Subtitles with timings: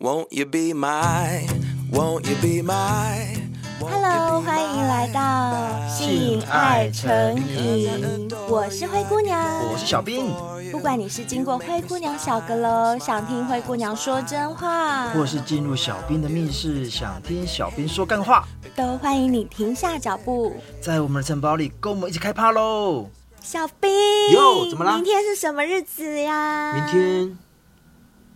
[0.00, 1.46] Won't you be my,
[1.92, 3.36] won't you be my?
[3.78, 9.38] Hello，欢迎来到性爱成瘾，我是灰姑娘，
[9.70, 10.32] 我是小兵。
[10.72, 23.10] 不管你是经过灰姑娘小阁楼，想听灰姑娘说真话，或是进入小兵的密室，想听小兵说干话，都欢迎你停下脚步，在我们的城堡里跟我们一起开趴喽！
[23.42, 23.90] 小兵，
[24.32, 24.94] 哟，怎么了？
[24.94, 26.72] 明天是什么日子呀？
[26.72, 27.38] 明天，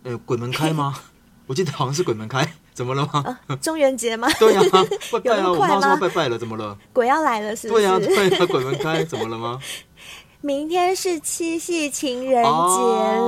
[0.03, 0.95] 呃，鬼门开吗？
[1.47, 3.37] 我记得好像是鬼门开，怎么了吗？
[3.47, 4.27] 啊、中元节吗？
[4.39, 5.51] 对呀、啊， 拜拜啊！
[5.51, 6.77] 我妈说拜拜了，怎么了？
[6.91, 7.81] 鬼要来了是不是？
[7.81, 9.59] 对呀、啊，对呀、啊，鬼门开，怎么了吗？
[10.41, 12.49] 明天是七夕情人节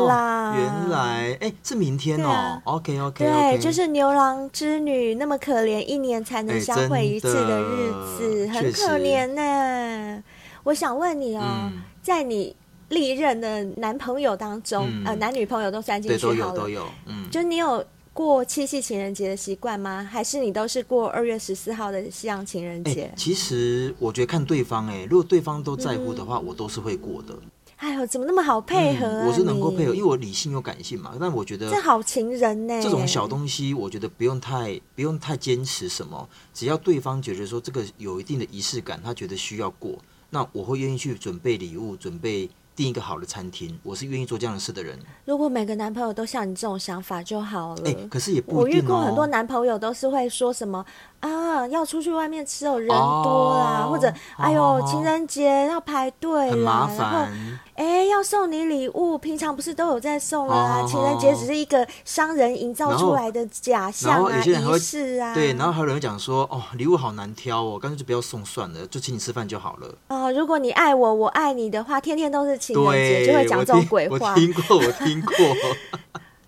[0.07, 0.51] 啦！
[0.51, 2.29] 哦、原来，哎，是明天哦。
[2.29, 3.57] 啊、OK OK，对，okay.
[3.59, 10.23] 就是牛郎织女那么可怜，一年才能相会一次的日子，很可怜呢。
[10.63, 12.55] 我想问你哦，嗯、在你。
[12.89, 17.83] 历任的男朋友当中，嗯、呃，男女朋友都算进去好了，都有都有，嗯，就你有
[18.17, 20.03] 过七夕情人节的习惯吗？
[20.03, 23.03] 还是你都是过二月十四号的西洋情人节？
[23.03, 27.37] 欸，其实我觉得看对方，哎，如果对方都在乎的话，嗯、我都是会过的。
[27.75, 29.25] 哎呦，怎么那么好配合啊？
[29.25, 31.15] 嗯、我是能够配合，因为我理性又感性嘛。
[31.19, 39.95] 但我觉得这好情人呢，这种小东西，我觉得不用太不用太坚持什么，只要对方觉得说这个有一定的仪式感，他觉得需要过，
[40.31, 42.49] 那我会愿意去准备礼物，准备。
[42.77, 44.99] 订一个好的餐厅，我是愿意做这样的事的人。
[45.25, 47.81] 如果每个男朋友都像你这种想法就好了。
[47.85, 50.85] 哎、欸，可是也不一定、哦、我遇过很多男朋友都是会说什么
[51.19, 57.31] 啊，要出去外面吃哦，人多啦，哦、或者哎呦，哦、情人节要排队，很麻烦。
[57.73, 60.81] 哎，要送你礼物，平常不是都有在送啊？
[60.81, 65.33] 哦、情人节只是一个商人营造出来的假象啊，仪式啊。
[65.33, 69.95] 对，然后还有人会讲说，哦，礼物好难挑哦，干脆就不要送算了，就请你吃饭就好了。
[70.07, 74.31] 哦，如果你爱我，我爱你的话，天天都是情人节，就会讲这种鬼话。
[74.31, 75.35] 我听过，我听过。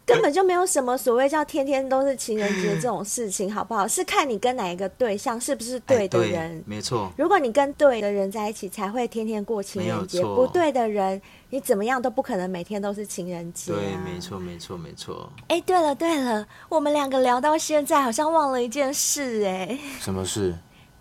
[0.10, 3.88] 根本就没有什么所谓叫天天都是情人节这种事情，好不好？
[3.88, 7.12] 是看你跟哪一个对象是不是对的人，欸、没错。
[7.16, 10.22] 如果你跟对的人在一起，才会天天过情人节。
[10.24, 13.76] 不对的人，你怎么样都不可能每天都是情人节、啊。
[13.76, 15.32] 对，没错，没错，没错。
[15.48, 20.56] 哎、欸，对了，对了，我们两个聊到现在，好像忘了一件事、欸，哎，什么事？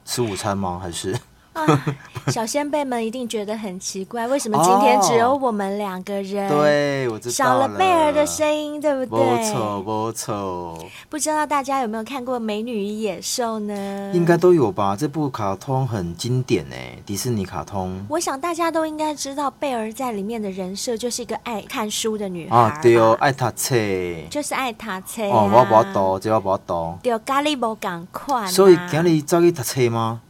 [0.05, 0.79] 吃午餐吗？
[0.83, 1.15] 还是？
[2.29, 6.49] 小先辈们一定觉得很奇怪，为什么今天只有我们两个人？
[6.49, 9.25] 对，我知道少了贝儿的声音，对不对？
[9.25, 10.79] 不错，不错。
[11.09, 14.11] 不知道大家有没有看过《美女与野兽》呢？
[14.13, 14.95] 应该都有吧？
[14.95, 17.99] 这部卡通很经典诶，迪士尼卡通。
[18.09, 23.75] 我想大家都应该知道，贝儿在里面的人设就是一个爱看书的女孩啊，对哦，爱读册，
[24.29, 25.23] 就是爱读册。
[25.31, 26.99] 哦，我不读，这我不读。
[27.03, 28.47] 对，咖喱无共款。
[28.49, 30.21] 所以今日走去读册吗？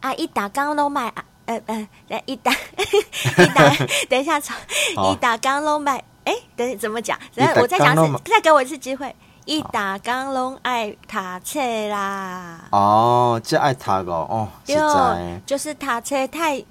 [0.00, 0.14] 啊！
[0.14, 3.70] 一打刚拢买啊，呃呃，一打 一打，
[4.08, 7.18] 等一下，一打刚拢买，哎，等怎么讲？
[7.56, 9.14] 我再讲一次，再给我一次机会。
[9.46, 12.60] 一打刚拢爱塔册啦。
[12.70, 16.62] 哦，这爱塔个哦，实在就是塔册太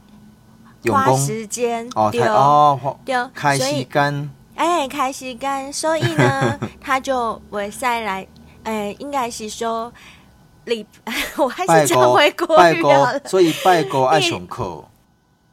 [0.85, 8.25] 花时间哦，太哦，对，开时间，哎，开时间，所以呢， 他就会再来，
[8.63, 9.91] 哎，应该是说。
[11.37, 14.83] 我还是讲回国语了，所以拜过爱上课，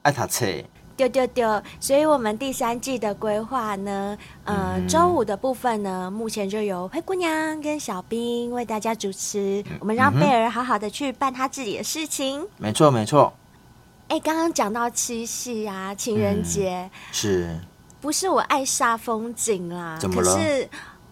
[0.02, 0.46] 爱读册。
[0.96, 1.44] 对对对，
[1.78, 9.62] 所以我们第三季的规划呢，呃，周五的部分呢，目前就由灰姑娘跟小兵为大家主持。
[9.78, 12.46] 我们让贝儿好好的去办他自己的事情。
[12.56, 13.30] 没错没错。
[14.08, 17.54] 哎，刚刚讲到七夕啊，情人节是，
[18.00, 19.98] 不是我爱煞风景啦？
[20.00, 20.38] 怎么了？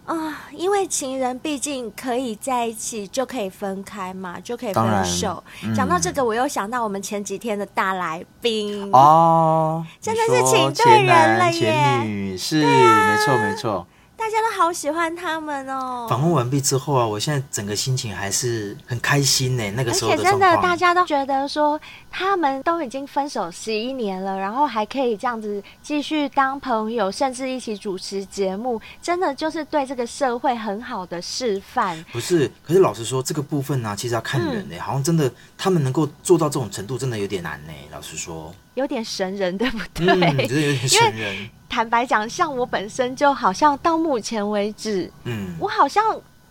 [0.05, 5.43] 啊，因为情人毕竟可以在一起，就可以分开嘛，就可以分手。
[5.75, 12.37] 讲、嗯、到这个，我又想到我们前几天的大来宾哦，真的是请对人了耶！
[12.37, 13.87] 是，啊、没错没错。
[14.25, 16.07] 大家都好喜欢他们哦！
[16.09, 19.71] 访问完毕之后啊，我现在整个心情还是很开心呢。
[19.75, 32.03] 那个时候而且真的大家都觉得说，他们都已经分手十一年了，然后还可以这样子继续当朋友，甚至一起主持节目，真的就是对这个社会很好的示范。
[32.11, 37.73] 不是，可是老实说，这个部分呢、啊，其实要看人呢，嗯、好像真的他们能够做到这种程度，真的有点难呢。
[37.91, 40.05] 老实说，有点神人，对不对？
[40.05, 41.49] 嗯，真的有点神人。
[41.67, 46.03] 坦白讲，像我本身就好像到目前为止，嗯，我好像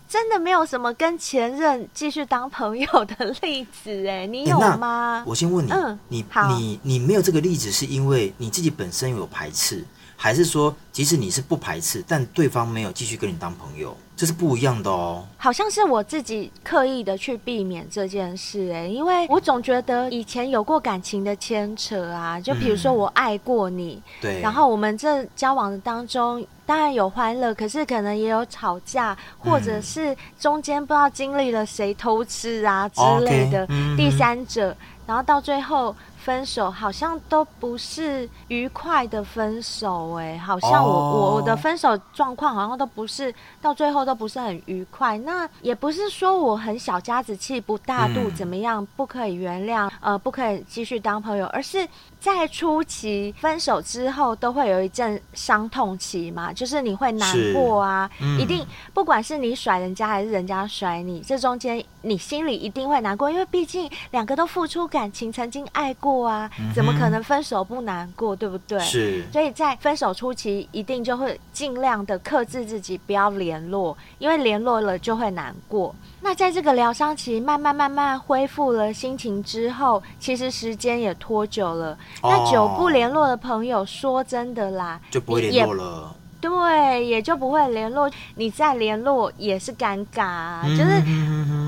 [0.07, 5.23] 真的没有什么跟前任继续当朋友的例子，哎，你有吗？
[5.25, 6.25] 我先问你，嗯，你
[6.57, 9.83] 你你没有这个例子，是因为你自己本身有排斥，
[10.17, 15.25] 还是说即使你是不排斥，但对方没有继续跟你当朋友，这是不一样的哦。
[15.37, 34.75] 好像是我自己刻意的去避免这件事哎，因为我总觉得以前有过感情的牵扯啊，就比如说我爱过你，嗯、对，然后我们这交往的当中当然有欢乐，可是可能也有吵架，或者是中间不知道经历了谁偷吃啊之类的、嗯、第三者，
[35.05, 35.95] 然后到最后。
[36.25, 41.35] 分手好像都不是愉快的分手，哎，好像我、oh.
[41.35, 43.31] 我的分手状况好像都不是
[43.61, 45.19] 到最后都不是很愉快。
[45.19, 51.87] 那也不是说我很小家子气不大度怎么样，不可以原谅，呃，不可以继续当朋友，而是。
[52.25, 68.79] 在初期分手之后，都会有一阵伤痛期嘛，就是你会难过啊，嗯、一定不管是你甩人家还是人家甩你，这中间你心里一定会难过，因为毕竟两个都付出感情，曾经爱过啊，嗯、怎么可能分手不难过，对不对？
[68.79, 75.93] 是，所以在分手初期，一定就会尽量的克制自己，不要联络，因为联络了就会难过。
[76.21, 81.95] 那在这个疗伤期慢慢慢慢恢复了心情之后，其实时间也拖久了。
[82.21, 86.15] 哦、那久不联络的朋友，说真的啦，就不会联络了。
[86.41, 88.09] 对，也就不会联络。
[88.35, 91.01] 你再联络也是尴尬，啊，嗯、就是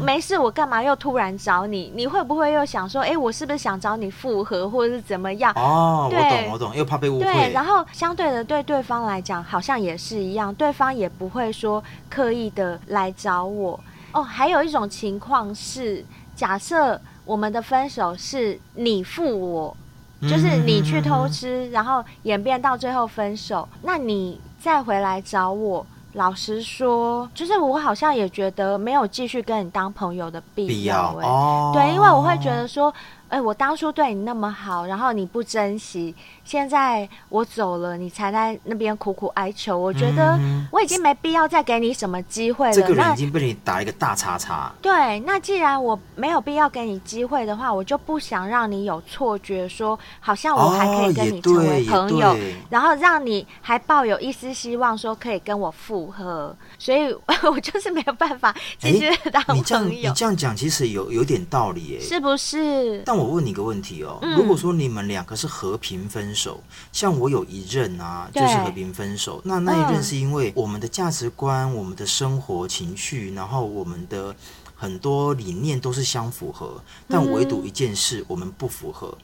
[0.03, 1.91] 没事，我干嘛又突然找你？
[1.95, 5.51] 你会不会又想说，哎，我是不是想找你复合，或者是怎么样？
[5.55, 7.25] 哦，我懂，我懂，又怕被误会。
[7.25, 13.79] 对，然后相对的，对对方来讲，好像也是一样，对方也不会说刻意的来找我。
[14.11, 16.05] 哦，还有一种情况是，
[16.35, 19.77] 假设我们的分手是你负我，
[20.21, 32.93] 就是你去偷吃，然后演变到最后分手，那你再回来找我，老实说，就是我好像也觉得没有继续跟你当朋友的必要，欸，必要哦，对，因为我会觉得说。
[33.29, 36.15] 哎，我当初对你那么好，然后你不珍惜，
[36.47, 39.77] 现在我走了，你才在那边苦苦哀求。
[39.77, 40.39] 我觉得
[40.71, 42.73] 我已经没必要再给你什么机会了。
[42.73, 44.71] 这个人已经被你打一个大叉叉。
[44.81, 52.37] 对，那既然我没有必要给你机会的话，我就不想让你有错觉，说好像我还可以跟你成为朋友，哦、
[52.69, 56.55] 然后让你还抱有一丝希望，说可以跟我复合。
[56.79, 57.13] 所以
[57.51, 59.61] 我就是没有办法继续当朋友。
[59.61, 63.03] 你这样你这样讲，其实有有点道理耶，是不是？
[63.05, 74.35] 但我问你个问题哦，如果说你们两个是和平分手，嗯、像我有一任啊，就是和平分手，那那一任是因为我们的价值观、嗯、我们的生活情绪，然后我们的
[74.75, 79.17] 很多理念都是相符合，但唯独一件事我们不符合，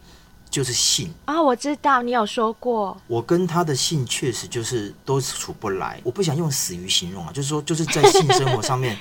[0.49, 1.41] 就是性啊。
[1.41, 8.97] 我知道你有说过，我跟他的性确实就是都处不来，我不想用死鱼形容啊，就是说就是在性生活上面。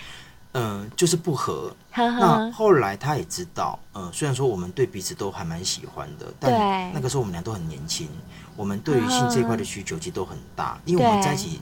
[0.53, 1.75] 嗯、呃，就是不合。
[1.93, 8.09] 呵呵，那后来他也知道，嗯、呃，虽然说我们对彼此都还蛮喜欢的，但那个时候我们俩都很年轻，
[8.57, 11.61] 我们对于性这一块的需求其实都很大，因为我们在一起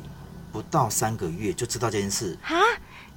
[0.52, 2.38] 不到三个月就知道这件事。
[2.42, 2.56] 哈，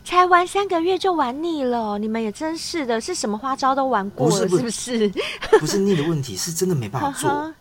[0.03, 5.11] 才玩三个月就玩腻了，你们也真是的，是什么花招都玩过了，是不是？
[5.59, 7.29] 不是腻的问题，是真的没办法做。
[7.29, 7.53] 啊，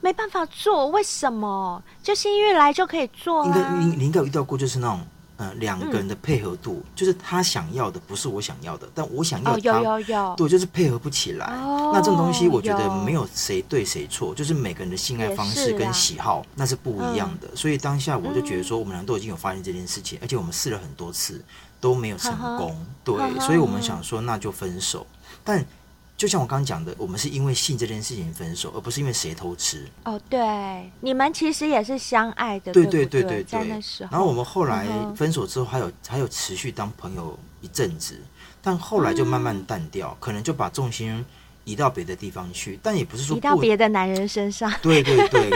[0.00, 1.82] 没办法做，为什么？
[2.02, 3.46] 就性欲来就可以做、啊？
[3.46, 5.00] 应该你你应该有遇到过，就是那种。
[5.42, 11.46] 呃，两个人的配合度，嗯、就是他想要的不是我想要的，但我想要他，哦、有有有对，就是配合不起来。
[11.46, 17.48] 哦、那这种东西，我觉得没有谁对谁错，就是每个人的性爱方式跟喜好那是不一样的。
[17.48, 21.42] 嗯、所以当下我就觉得说，我们俩都已经有发现这件事情，嗯、而且我们试了很多次
[21.80, 25.04] 都没有成功，对，所以我们想说那就分手。
[25.42, 25.64] 但
[26.22, 29.84] 就像我刚刚讲的，我们是因为性这件事情分手，而不是因为谁偷吃。
[30.04, 33.82] 哦，对，你们其实也是相爱的，对对对对对。
[34.08, 34.86] 然后我们后来
[35.16, 38.14] 分手之后，还有还有持续当朋友一阵子，
[38.62, 41.24] 但后来就慢慢淡掉，嗯、可能就把重心
[41.64, 42.78] 移到别的地方去。
[42.80, 44.72] 但也不是说移到别的男人身上。
[44.80, 45.50] 对对对，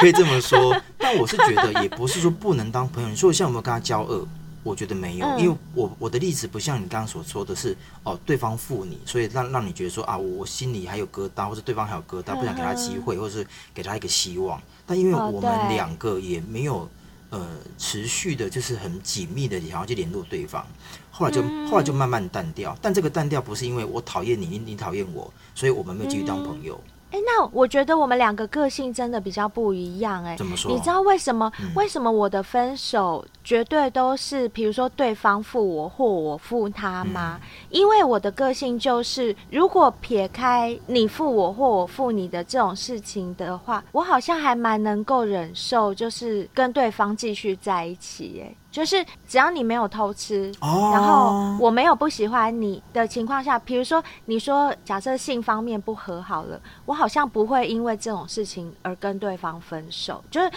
[0.00, 0.74] 可以这么说。
[0.96, 3.10] 但我是觉得，也不是说不能当朋友。
[3.10, 4.26] 你说我现在有没有跟他交恶？
[4.68, 14.60] 我觉得没有，嗯、因为我我的例子不像你刚刚所说的是哦，对方负你，所以让让你觉得说啊，我心里还有疙瘩，或者对方还有疙瘩，不想给他机会，或者是给他一个希望。
[14.86, 16.88] 但因为我们两个也没有、哦、
[17.30, 17.46] 呃
[17.78, 20.66] 持续的，就是很紧密的想要去联络对方，
[21.10, 22.76] 后来就、嗯、后来就慢慢淡掉。
[22.82, 26.78] 但这个淡掉不是因为我讨厌你，你你讨厌我，所以我们没有继续当朋友。
[26.84, 30.36] 嗯哎，那我觉得我们两个个性真的比较不一样哎。
[30.36, 30.70] 怎么说？
[30.70, 31.50] 你知道为什么？
[31.60, 37.40] 嗯、为什么我的分手绝对都是，比如说对方负我或我负他吗？
[37.42, 48.54] 嗯、因为我的个性就是，如果撇开你负我或我负你的这种事情的话，我好像还蛮能够忍受，就是跟对方继续在一起哎。
[48.78, 50.94] 就是只要你没有偷吃，oh.
[50.94, 60.22] 然后我没有不喜欢你的情况下，比如说你说假设性方面不和好了，我好像不会因为这种事情而跟对方分手。
[60.30, 60.48] 就是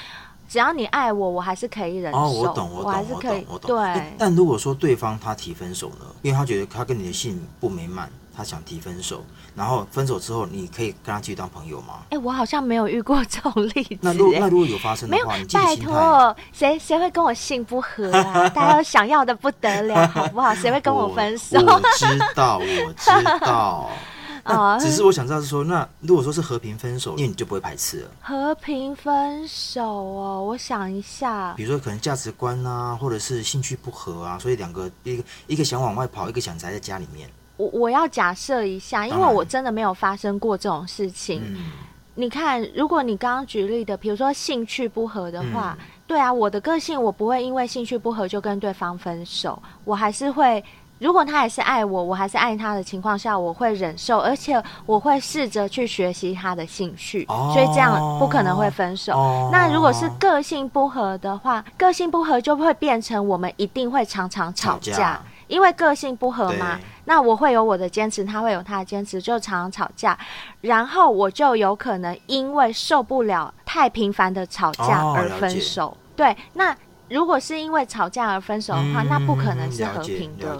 [0.47, 2.19] 只要你爱我，我还是可以忍受。
[2.19, 3.75] 哦，我懂，我懂，我还是可以，我懂。
[4.19, 6.05] 但如果说对方他提分手呢？
[6.21, 8.07] 因为他觉得他跟你的性不美满，
[8.41, 9.23] 他想提分手。
[9.55, 11.99] 然后分手之后，你可以跟他继续当朋友吗？
[12.09, 13.97] 哎，我好像没有遇过这种例子。
[14.01, 18.47] 那如果那如果有发生的话，没有，拜托，谁谁会跟我性不合啊？
[18.49, 20.55] 大家都想要的不得了， 好不好？
[20.55, 21.59] 谁会跟我分手？
[21.59, 23.89] 我，我知道，我知道。
[24.43, 28.09] 哦，只是我想知道是说，那如果说是和平分手，因为你就不会排斥了。
[28.21, 37.29] 和平分手哦，我想一下，比如说可能价值观啊，或者是兴趣不合啊，所以两个一个一个想往外跑，一个想宅在家里面。
[37.61, 41.43] 我我要假设一下，因为我真的没有发生过这种事情。
[41.45, 41.71] 嗯、
[42.15, 50.63] 你看，如果你刚刚举例的，比如说兴趣不合的话，嗯、对啊，我的个性我不会因为兴趣不合就跟对方分手，我还是会，
[50.97, 59.13] 如果他还是爱我，我还是爱他的情况下，我会忍受，而且我会试着去学习他的兴趣，哦、所以这样不可能会分手。
[59.13, 64.91] 哦、那如果是个性不合的话，个性不合就会变成我们一定会常常吵架。
[64.91, 70.17] 吵架因为个性不合嘛，那我会有我的坚持，他会有他的坚持，就常常吵架，
[70.61, 75.87] 然后我就有可能因为受不了太频繁的吵架而分手。
[75.87, 76.73] 哦、对，那
[77.09, 80.57] 如果是因为吵架而分手的话，嗯、那不可能是和平的。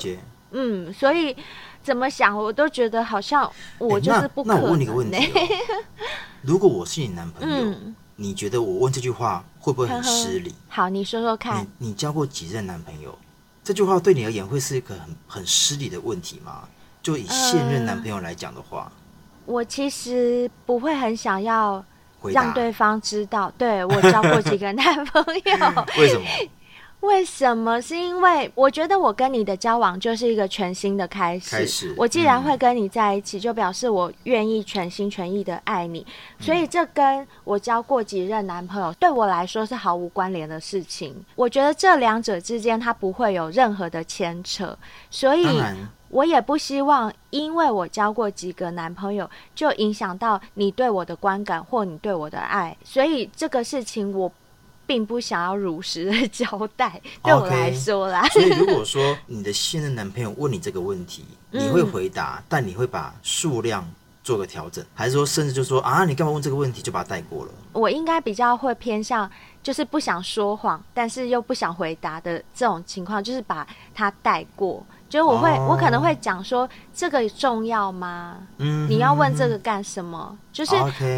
[0.51, 1.33] 嗯，所以
[1.81, 4.62] 怎么想，我都觉得好像我就是不可能、欸。
[4.62, 5.48] 那，那我问你个问题、哦：
[6.43, 10.53] 如果我是你男朋友，嗯、你觉得我问这句话会不会很失礼？
[10.67, 11.65] 好，你说说看。
[11.79, 13.17] 你你交过几任男朋友？
[13.63, 16.63] 这句话对你而言会是一个很很失礼的问题吗？
[17.03, 18.91] 就以现任男朋友来讲的话，
[19.48, 21.84] 呃，我其实不会很想要
[22.32, 25.44] 让对方知道，答对我交过几个男朋友。
[25.98, 26.27] 为什么？
[27.01, 27.81] 为什么？
[27.81, 31.50] 是因为我觉得我跟你的交往就是一个全新的开始。
[31.50, 36.05] 开始，我既然会跟你在一起，嗯、就表示我愿意全心全意的爱你。
[36.39, 41.15] 所以这跟我交过几任男朋友对我来说是毫无关联的事情。
[41.36, 44.77] 我觉得这两者之间它不会有任何的牵扯，
[45.10, 45.62] 所以
[46.10, 52.77] 我也不希望因为我交过几个男朋友就影响到你对我的观感或你对我的爱。
[52.84, 54.31] 所以这个事情我。
[54.91, 58.24] 并不想要如实的 交代，对我来说啦。
[58.24, 63.89] Okay, 所以 如果说你的现任男朋友问你这个问题，你会回答，嗯、但你会把数量
[64.21, 67.51] 做个调整，还是说甚至就说啊，你干嘛问这个问题，就把它带过了？
[67.71, 69.31] 我应该比较会偏向，
[69.63, 74.86] 就是不想说谎，但是又不想回答的这种情况，就是把它带过。
[75.12, 78.38] 就我会，哦、我可能会讲说，这个重要吗？
[78.60, 80.38] 嗯，你要问这个干什么？
[80.53, 80.74] 就是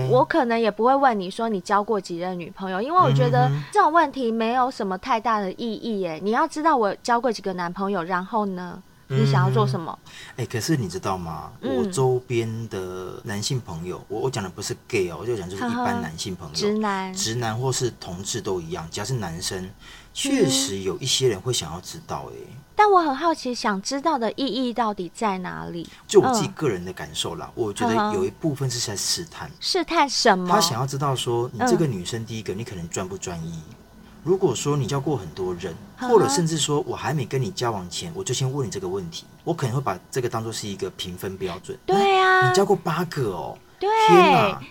[0.09, 6.19] 我可能也不会问你说你交过几任女朋友，因为我觉得这种问题没有什么太大的意义耶。
[6.23, 9.95] 你要知道我交过几个男朋友，然后呢，你想要做什么？
[10.31, 11.51] 哎、欸，可是你知道吗？
[11.61, 19.69] 嗯、我周边的男性朋友，我我讲的不是 gay 哦，我就讲就是一般男性朋友，直男、直男或是同志都一样，只要是男生，
[20.15, 22.37] 确实有一些人会想要知道哎。
[22.75, 25.87] 但我很好奇，想知道的意义到底在哪里？
[26.07, 29.49] 就我自己个人的感受啦，嗯、我觉得有一部分是在试探。
[29.59, 30.49] 试探什么？
[30.49, 33.51] 他想要知道说，你这个女生，第一个，你可能专不专一？
[33.51, 33.75] 嗯、
[34.23, 41.77] 如果说你交过很多人，或者甚至说我还没跟你交往前，我就先问你这个问题，我可能会把这个当做是一个评分标准。
[41.85, 43.57] 对啊，你交过八个哦？
[43.79, 44.61] 对，天哪！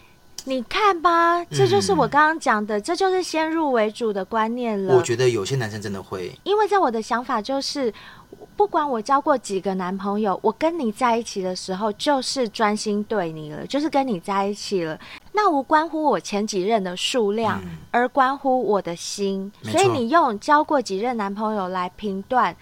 [0.45, 4.97] 你看吧，这就是我刚刚讲的，嗯、这就是先入为主的观念了。
[4.97, 7.93] 我觉得有些男生真的会，因为在我的想法就是，
[8.57, 14.99] 不管我交过几个男朋友，我跟你在一起的时候就是专心对你了，就是跟你在一起了。
[15.33, 19.51] 那无关乎我前几任的数量，嗯、而关乎我的心。
[19.63, 22.55] 所以你用交过几任男朋友来评断。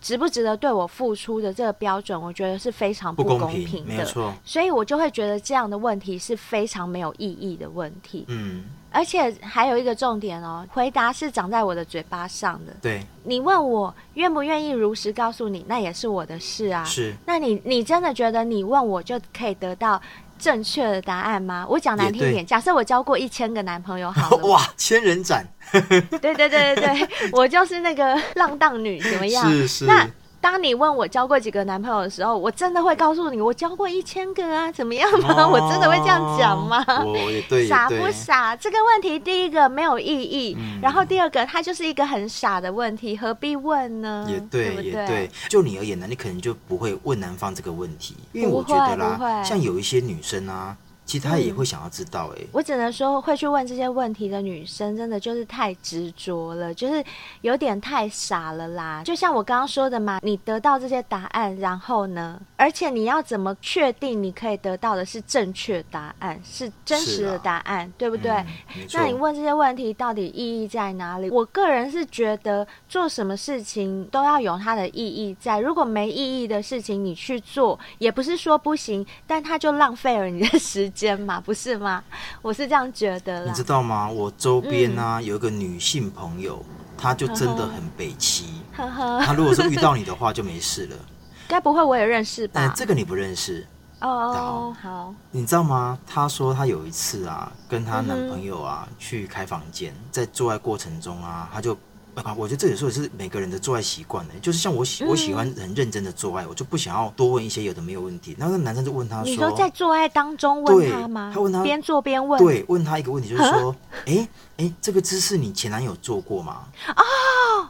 [0.00, 3.94] 值不值得对我付出的这个标准，我觉得是非常不公平的。
[3.94, 8.24] 没错，所以我就会觉得这样的问题是非常没有意义的问题。
[8.28, 12.72] 嗯，而且还有一个重点哦，回答是长在我的嘴巴上的。
[12.80, 16.82] 对，你问我愿不愿意如实告诉你，那也是我的事啊。
[16.84, 20.00] 是，那你你真的觉得你问我就可以得到
[20.40, 21.66] 正确的答案吗？
[21.68, 25.46] 我讲难听一点，假设我交过一千个男朋友，好了， 哇，千人斩。
[25.70, 25.80] 对
[26.18, 29.48] 对对对对， 我就是那个浪荡女，怎么样？
[29.50, 29.84] 是是。
[29.84, 30.08] 那
[30.40, 35.34] 当你问我交过几个男朋友的时候，我真的会告诉你，我交过一千个啊，怎么样吗？
[35.36, 36.82] 哦、 我真的会这样讲吗？
[37.04, 38.56] 我也对，傻不傻？
[38.56, 44.26] 这个问题第一个没有意义，嗯、然后第二个它就是一个很傻的问题，何必问呢？
[44.28, 45.30] 也对，对对也对。
[45.48, 50.76] 就你而言呢，你可能就不会问男方这个问题，因为我觉得啦，像有一些女生啊。
[51.10, 52.40] 其实他也会想要知道、欸。
[52.40, 57.02] 哎、嗯，我只能说会去问这些问题的女生，真的就是太执着了，就是
[57.40, 59.02] 有点太傻了啦。
[59.04, 62.40] 就像我刚刚说的嘛，你得到这些答案，然后呢？
[62.54, 68.30] 而且你要怎么确定你可以得到的是正确答案，是真实的答案，啊、对不对？
[68.30, 71.28] 嗯、那你问这些问题到底意义在哪里？
[71.28, 75.58] 我个人是觉得做什么事情都要有它的意义在。
[75.58, 80.99] 如果没意义的事情你去做，也不是说不行，但它就浪费了你的时间。
[81.00, 82.04] 间嘛，不是吗？
[82.42, 83.46] 我是这样觉得。
[83.46, 84.06] 你知道吗？
[84.10, 86.62] 我周边呢、啊嗯、有一个女性朋友，
[86.98, 88.60] 她就真的很北齐。
[88.76, 90.96] 呵呵，她如果说遇到你的话，就没事了。
[91.48, 92.60] 该不会我也认识吧？
[92.60, 93.66] 哎，这个你不认识
[94.02, 94.32] 哦。
[94.34, 95.98] 好，好，你知道吗？
[96.06, 101.74] 她说她有一次啊，跟她男朋友啊、嗯、去开房间，在做爱过程中啊，她就。
[102.14, 104.34] 啊，我觉得这也是每个人的做爱习惯呢。
[104.42, 108.34] 就是像我喜我喜欢很认真的做爱，嗯、我就不想要多问一些有的没有问题。
[108.38, 113.74] 然后那男生就问他说：“你说在做爱当中问他吗？”他问他边做边问，对，问他一个问题，就是说
[114.06, 116.64] ：“哎哎这个姿势你前男友做过吗？”
[116.96, 117.68] 哦，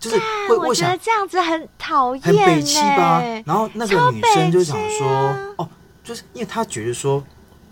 [0.00, 0.18] 就是
[0.48, 3.20] 会我觉得这样子很讨厌，很北气吧。
[3.44, 5.06] 然后那个女生就想说
[5.54, 5.68] ：“啊、哦，
[6.02, 7.22] 就是因为他觉得说，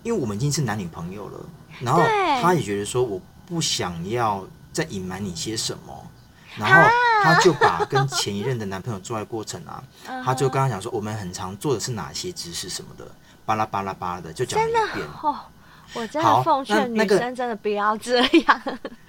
[0.03, 1.41] 因为我们已经是男女朋友了，
[1.81, 2.03] 然后
[2.43, 6.07] 他也觉得说，我不想要。”在隐瞒你些什么？
[6.57, 6.91] 然后
[7.23, 9.83] 他就把跟前一任的男朋友做爱过程啊，
[10.25, 13.09] 他就跟他讲说，我们很常做的是哪些姿势什么的，
[13.47, 15.07] 巴拉巴拉巴拉的，就讲了一遍。
[15.23, 15.39] 哦，
[15.95, 18.63] 我真的奉劝女生真的不要这样。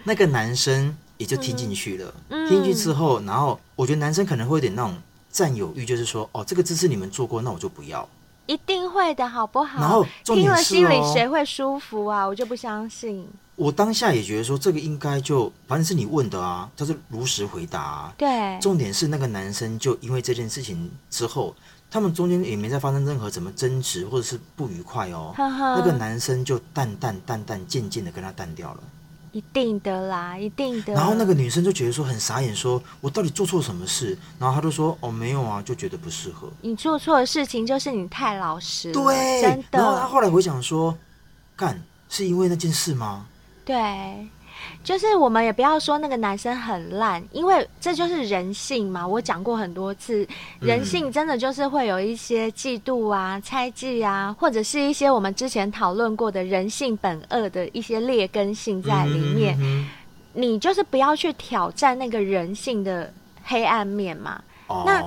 [0.03, 4.95] 那个男生也就听进去了，听进去之后，然后我觉得男生可能会有点那种
[5.31, 8.07] 占有欲，就是说，哦，这个姿势你们做过，那我就不要。
[8.47, 9.79] 一定会的，好不好？
[9.79, 12.25] 然后听了心里谁会舒服啊？
[12.25, 13.27] 我就不相信。
[13.55, 18.13] 我当下也觉得说，这个应该就反正是你问的啊，他是如实回答啊。
[18.17, 21.55] 对，重点是那个男生就因为这件事情之后，
[21.91, 25.33] 他们中间也没再发生任何什么争执或者是不愉快哦。
[25.37, 28.83] 呵呵，那个男生就淡淡淡淡渐渐的跟他淡掉了。
[29.31, 30.93] 一定的啦，一定的。
[30.93, 34.17] 然后那个女生就觉得说很傻眼，说我到底做错什么事？
[34.39, 36.51] 然后她就说哦没有啊，就觉得不适合。
[36.61, 38.91] 你做错的事情就是你太老实。
[38.91, 39.79] 对，真的。
[39.79, 40.97] 然后她后来回想说，
[41.55, 43.25] 干是因为那件事吗？
[43.63, 43.75] 对，
[44.83, 49.07] 就是我们也不要说那个男生很烂，因为这就是人性嘛。
[49.07, 50.27] 我讲过很多次，
[50.59, 59.55] 人性真的就是会有一些嫉妒啊、猜忌啊，或者是一些我们之前讨论过的人性本恶的一些劣根性在里面。
[59.59, 59.89] 嗯嗯嗯，
[60.33, 64.41] 你就是不要去挑战那个人性的黑暗面嘛。
[64.85, 65.01] 那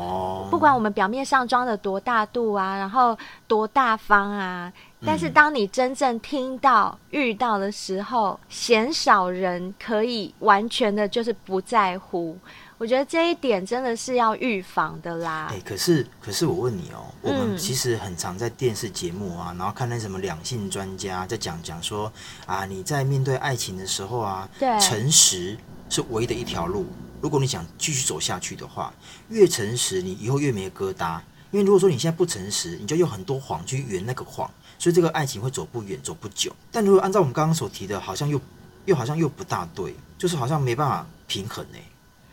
[0.51, 4.73] 不管我们表面上装的多大度啊，然后多大方啊，
[5.05, 12.39] 但是当你真正听到、遇到的时候，鲜少人可以完全的就是不在乎。
[12.77, 15.47] 我觉得这一点真的是要预防的啦。
[15.49, 22.13] 哎，可是可是我问你哦，我们其实很常在电视节目啊，然后看那什么两性专家在讲讲说
[22.47, 25.57] 啊，你在面对爱情的时候啊，对，诚实
[25.89, 26.87] 是唯一的一条路。
[27.21, 28.93] 如果你想继续走下去的话，
[29.29, 31.21] 越诚实，你以后越没疙瘩。
[31.51, 36.53] 因为如果说你现在不诚实，你就用很多谎去圆那个谎，所以这个爱情会走不远，走不久。
[36.73, 38.41] 但如果按照我们刚刚所提的，好像又
[38.87, 41.79] 又好像又不大对，就是好像没办法平衡呢。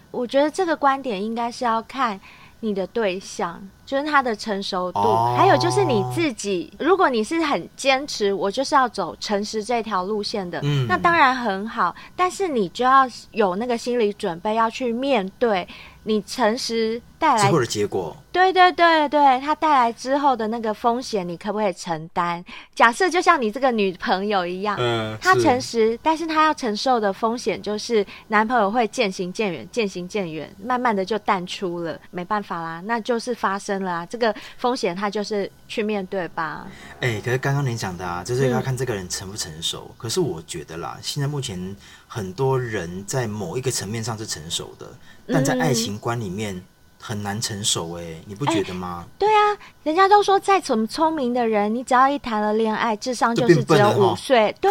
[0.10, 2.20] 我觉得这个观点应该是要看
[2.62, 3.62] 你的对象。
[3.86, 6.71] 就是他的成熟度，哦、还有就是你自己。
[6.80, 11.93] 如果你是很坚持，我就是要走诚实这条路线的，嗯、那当然很好。
[12.15, 15.67] 但是你就要有那个心理准备，要去面对
[16.04, 18.16] 你诚实带来之后的结果。
[18.32, 22.42] 对对对对，他带来之后的那个风险，你可不可以承担？
[22.74, 33.82] 假设就像你这个女朋友一样，嗯，她诚实，但是她要承受的风险就是男朋友会渐行渐远，渐行渐远，慢慢的就淡出了，没办法啦，那就是发生。
[33.82, 36.68] 啦，这个风险他就是去面对吧。
[37.00, 39.88] 哎、欸，可是刚刚你讲的啊，就是要看这个人成不成熟。
[39.90, 41.76] 嗯、可是我觉得啦，现在目前
[42.13, 44.86] 很多人在某一个层面上是成熟的，
[45.28, 46.54] 但在爱情观里面。
[46.54, 46.63] 嗯
[47.04, 49.04] 很难成熟哎，你不觉得吗？
[49.17, 54.56] 对啊，人家都说再怎么聪明的人，你只要一谈了恋爱，智商就是只有五岁。
[54.62, 54.69] 对，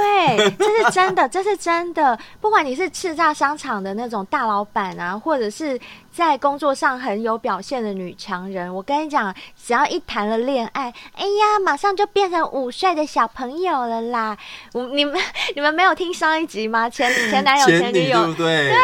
[0.57, 2.17] 这是真的，这是真的。
[2.41, 5.77] 不管你是叱咤商场的那种大老板啊，或者是
[6.15, 14.37] 在工作上很有表现的女强人，我跟你讲，只要一谈了恋爱，哎呀，马上就变成五岁的小朋友了啦！
[14.73, 15.21] 我 你们
[15.55, 16.89] 你们没有听上一集吗？
[16.89, 18.71] 前 前男友前女友，对不对？
[18.71, 18.77] 对，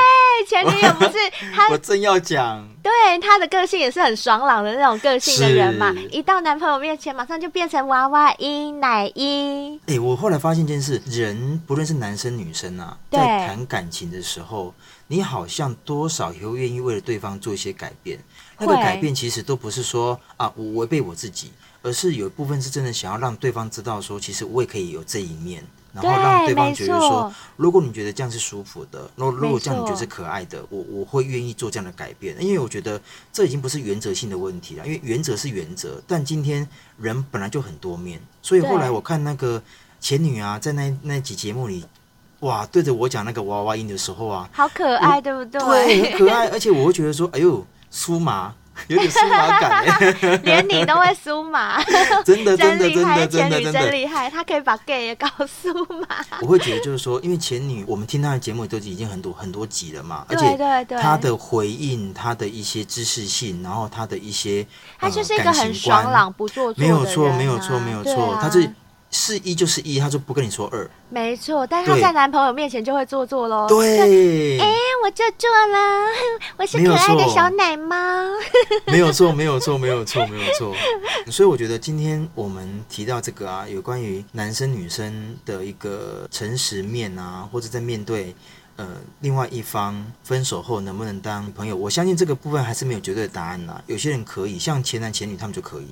[0.48, 1.18] 前女友不是
[1.54, 3.36] 他，我正要讲，对他。
[3.36, 9.78] 的个性也是很爽朗的那种个性的人嘛，一到男朋友面前，马上就变成娃娃音、奶音。
[9.88, 14.72] 哎、欸，我后来发现一件事，人不论是男生女生啊，对在谈感情的时候，
[15.08, 18.18] 你好像多少也会愿意为了对方做一些改变。
[18.58, 21.52] 那个改变其实都不是说啊，我违背我自己。
[21.82, 25.62] 而是有一部分是真的想要让对方知道说，其实我也可以有这一面。
[25.92, 33.00] 然后让对方觉得说，如果你觉得这样是舒服的，那如果这样你觉得是可爱的，我我会愿意做这样的改变，因为我觉得
[33.32, 39.62] 这已经不是原则性的问题了，因为原则是原则，但今天人本来就很多面，所以后来我看那个
[40.00, 41.84] 前女啊，在那那集节目里，
[42.40, 45.60] 哇，对着我讲那个娃娃音的时候啊，好可爱，对不对？
[45.60, 48.52] 对，很可爱，而且我会觉得说，哎呦，酥麻。
[48.88, 50.12] 有点酥麻感哎，
[50.44, 51.82] 连你都会酥麻，
[52.26, 56.06] 真的真的真的真的真厉害，他可以把 gay 也搞酥麻。
[56.42, 64.66] 我会觉得就是说，因为前女，我们听她的节目都已经很多很多集了嘛，对对对，而且她的回应，她的一些知识性，然后她的一些，
[65.00, 68.70] 她就是一个很爽朗不做作啊，没有错，没有错，没有错，她是。
[69.16, 71.66] 是一就是一，他就不跟你说二，没错。
[71.66, 73.66] 但是他在男朋友面前就会做作喽。
[73.66, 76.06] 对，哎、欸，我就做了，
[76.58, 77.96] 我是可爱的小奶猫。
[78.86, 80.74] 没有错，没有错，没有错，没有错。
[81.32, 88.34] 所以我觉得今天我们提到这个啊，有关于男生女生的一个诚实面啊，或者在面对
[88.76, 88.86] 呃
[89.20, 93.82] 另外一方分手后能不能当朋友，我相信这个部分还是没有绝对的答案呐、啊。
[93.86, 95.86] 有些人可以，像前男前女他们就可以。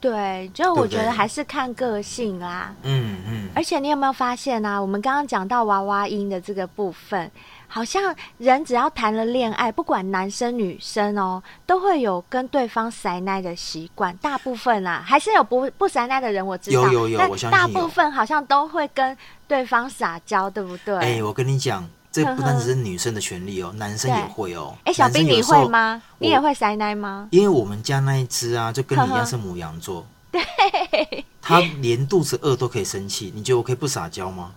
[0.00, 2.72] 对，就我觉得还是看个性啦。
[2.82, 3.48] 嗯嗯。
[3.54, 4.78] 而且你有没有发现啊？
[4.80, 7.28] 我们刚刚讲到娃娃音的这个部分，
[7.66, 14.16] 好像人只要谈了恋爱，不管男生女生哦，都会有跟对方撒奶的习惯。
[14.18, 16.82] 大部分啊，还是有不不撒奶的人，我知道。
[16.92, 17.50] 有有有，我相信。
[17.50, 19.16] 大部分好像都会跟
[19.48, 20.96] 对方撒娇，对不对？
[20.98, 21.84] 哎，我跟你讲。
[22.24, 24.74] 这不单只是女生的权利哦，男生也会哦。
[24.84, 26.02] 哎，小兵你会吗？
[26.18, 27.28] 你也会塞奶吗？
[27.30, 30.06] 因为我们家那一只啊，就跟你一样是母羊座。
[30.30, 34.52] 对，他连肚子饿都可以生气，你觉得我可以不撒娇吗？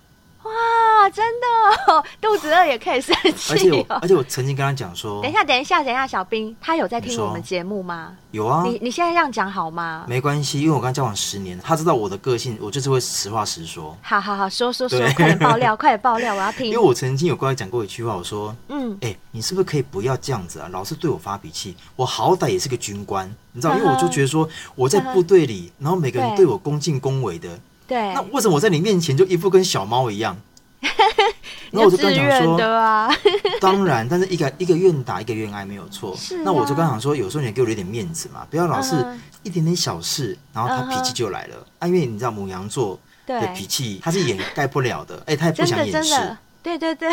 [1.12, 3.52] 哇，真的，哦， 肚子饿也可以生气，哦。
[3.52, 8.16] 而且我，而且我曾经跟他讲说，等一下，等一下，等一下，小兵，他有在听我们节目吗？
[8.32, 8.64] 有啊。
[8.66, 10.06] 你你现在这样讲好吗？
[10.08, 13.96] 没关系，因为我跟他交往十年，他知道我的个性，我就是会实话实说。
[14.02, 16.68] 好好好，说说说，快点爆料， 快点爆料，我要听。
[16.68, 20.70] 因为我曾经有跟他讲过一句话，我说，嗯，哎，欸，你是不是可以不要这样子啊？
[20.72, 23.76] 老是对我发脾气，我好歹也是个军官，你知道？
[23.76, 30.38] 因为我就觉得说我在部队里，然后每个人对我恭敬恭维的，对，那为什么我在你面前就一副跟小猫一样？
[31.72, 33.10] 那我就跟他讲说，啊、
[33.62, 36.16] 当然，但是一个一个愿打一个愿挨没有错。
[36.18, 38.96] 是啊、那我就跟他讲说，有时候你给我一点面子嘛，不要老是
[39.44, 41.56] 一点点小事，然后他脾气就来了。
[41.56, 41.66] Uh huh.
[41.80, 45.16] 啊，因为你知道母羊座的脾气，他是掩盖不了的。
[45.20, 46.38] 哎、欸，他也不想掩饰。
[46.64, 47.10] 对对对。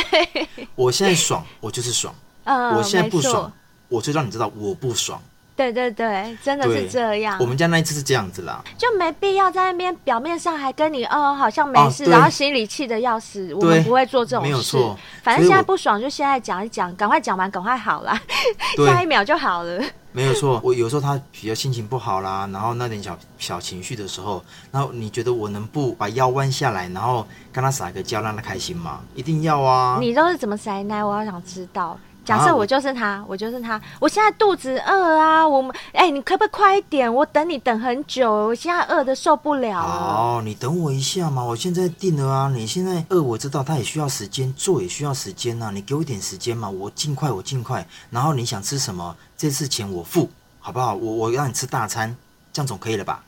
[0.75, 2.15] 我现在爽，我就是爽。
[2.45, 3.53] Uh, 我现在不爽，
[3.89, 5.23] 我就让你知道我不爽。
[5.59, 7.37] 对对对，真的是这样。
[7.41, 13.53] 我们家那一次是这样子啦，就没必要在那边表面上还跟你哦，好像没事，然后心里气的要死。
[13.53, 14.97] 我们不会做这种事，没有错。
[15.25, 18.17] 反正现在不爽就现在讲一讲，赶快讲完，赶快好了，
[18.87, 19.83] 下一秒就好了。
[20.13, 24.41] 没有错，我有时候他比较心情不好啦，然后那点小小情绪的时候，
[24.71, 29.01] 然后你觉得我能不把腰弯下来，然后跟他撒个娇，让他开心吗？
[29.17, 29.99] 一定要啊！
[30.01, 31.03] 你都是怎么撒奶？
[31.03, 31.99] 我好想知道。
[32.29, 33.81] 假设我就是他，啊、我，就是他。
[33.99, 37.13] 我现在肚子饿啊，我们哎、欸，你可不可以快一点？
[37.13, 39.81] 我等你等很久，我现在饿的受不了。
[39.81, 42.51] 哦，你等我一下嘛，我现在定了啊。
[42.55, 45.71] 你现在饿，我知道他也需要时间，做也需要时间呐、啊。
[45.71, 47.87] 你给我一点时间嘛，我尽快，我尽快。
[48.11, 49.17] 然后你想吃什么？
[49.35, 50.29] 这次钱我付，
[50.61, 50.95] 好不好？
[50.95, 52.15] 我我让你吃大餐，
[52.53, 53.25] 这样总可以了吧？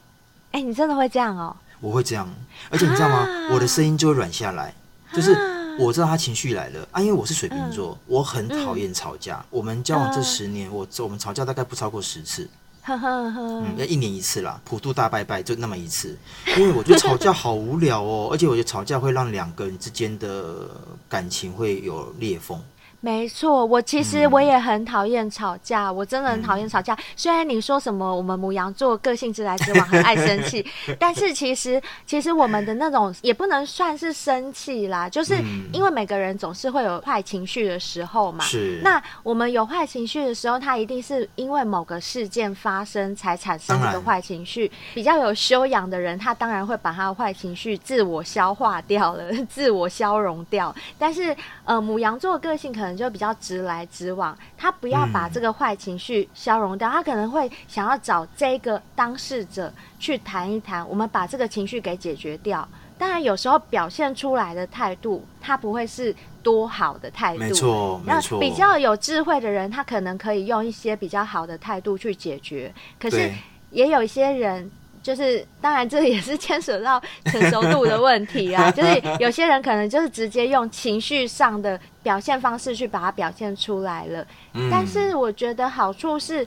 [0.53, 1.57] 哎、欸，你真的会这样哦？
[1.81, 2.29] 我会这样，
[2.69, 3.17] 而且你知道吗？
[3.21, 4.75] 啊、我的声音就会软下来，
[5.15, 5.59] 就是。
[5.81, 9.37] 我知道他情绪来了啊，因为我是水瓶座，嗯、我很讨厌吵架。
[9.37, 12.49] 嗯、我们交往这十年，我我们吵架大概不超过十次，
[12.83, 16.17] 呵呵呵嗯，要一年一次啦，普渡大拜拜就那么一次。
[16.57, 20.69] 因为我觉得吵架好无聊哦，而且我觉得吵架会让两个人之间的
[21.09, 22.61] 感情会有裂缝。
[23.03, 26.93] 没错，我其实我也很讨厌吵架，嗯、我真的很讨厌吵架。
[26.93, 30.65] 嗯、虽然你说什么我们母羊座个性直来直往，很爱生气，
[31.01, 35.35] 但是其实其实我们的那种也不能算是生气啦，就是
[35.73, 38.45] 因为每个人总是会有坏情绪的时候嘛。
[38.45, 38.81] 是。
[38.85, 44.71] 那我们有坏情绪的时候，他一定是因为某个事件发生才产生这个坏情绪。
[44.93, 50.75] 比较有修养的人，他当然会把他的坏情绪自我消化掉了， 自我消融掉。
[50.99, 51.35] 但是
[51.65, 52.90] 呃，母羊座的个性可能。
[52.97, 62.67] 就比较直来直往，他不要把这个坏情绪消融掉，嗯、他可能会想要找这个当事者去谈一谈，我们把这个情绪给解决掉。
[62.99, 67.41] 当然，有时候表现出来的态度，他不会是多好的态度。
[67.41, 68.39] 没错，没错。
[68.39, 72.73] 比较有智慧的人，他可能可以用一些比较好的态度去解决。
[73.01, 73.33] 可是，
[73.71, 74.71] 也有一些人。
[75.03, 78.71] 就是，当然，这也是牵扯到成熟度的问题啊。
[78.73, 84.27] 就是有些人可能就是直接用情绪上的表现方式去把它表现出来了。
[84.55, 86.47] 嗯、但是我觉得好处是，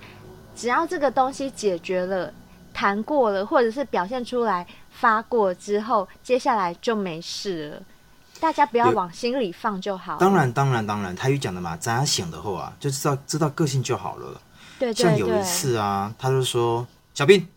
[0.55, 2.31] 只要这个东西解决了，
[2.73, 7.81] 谈过了，或者是表现出来发过之后，接下来就没事了。
[8.39, 10.17] 大家不要往心里放就好。
[10.17, 14.39] 当然，当然，当然，他又讲的嘛，咱要醒的后啊，就知道知道个性就好了。
[14.77, 16.85] 对，对，对，像有一次啊，他就说
[17.15, 17.47] ：“小兵，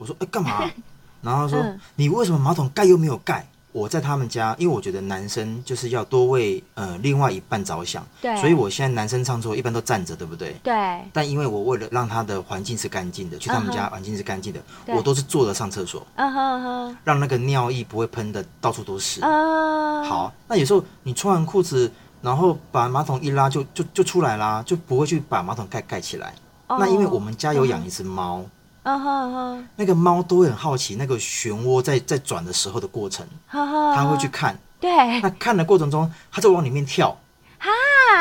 [0.00, 0.68] 我说哎，干嘛？”
[1.22, 10.56] 然后他说：“嗯、你为什么马桶盖又没有盖？”我在他们家，因为我觉得男生就是要多为呃另外一半着想，对，所以我现在男生上厕所一般都站着，对不对？
[10.60, 10.74] 对。
[11.12, 14.96] 但因为我为了让他的环境是干净的，去他们家环境是干净的，uh -huh.
[14.96, 19.20] 我都是坐着上厕所，嗯哼哼，让那个尿液不会喷的到处都是。
[19.20, 20.08] 啊、uh -huh.。
[20.08, 26.34] 好，那有时候你穿完裤子，然后把马桶一拉就就就出来啦，就不会去把马桶盖盖起来。
[26.66, 26.76] Uh.
[26.80, 28.44] 那因为我们家有养一只猫。
[28.82, 28.90] Uh.
[28.90, 34.58] 嗯哼哼，那个猫都会很好奇，那个漩涡在在转的时候的过程，它会去看。
[34.80, 37.14] 对，那看的过程中，它就往里面跳。
[37.58, 37.68] 哈，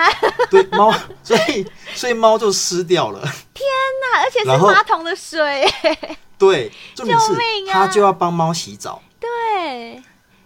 [0.51, 0.93] 对猫，
[1.23, 3.21] 所以所以猫就湿掉了。
[3.53, 3.65] 天
[4.13, 5.65] 哪，而且是马桶的水。
[6.37, 7.33] 对，重点是
[7.71, 9.01] 它就要帮猫洗澡。
[9.17, 10.03] 对，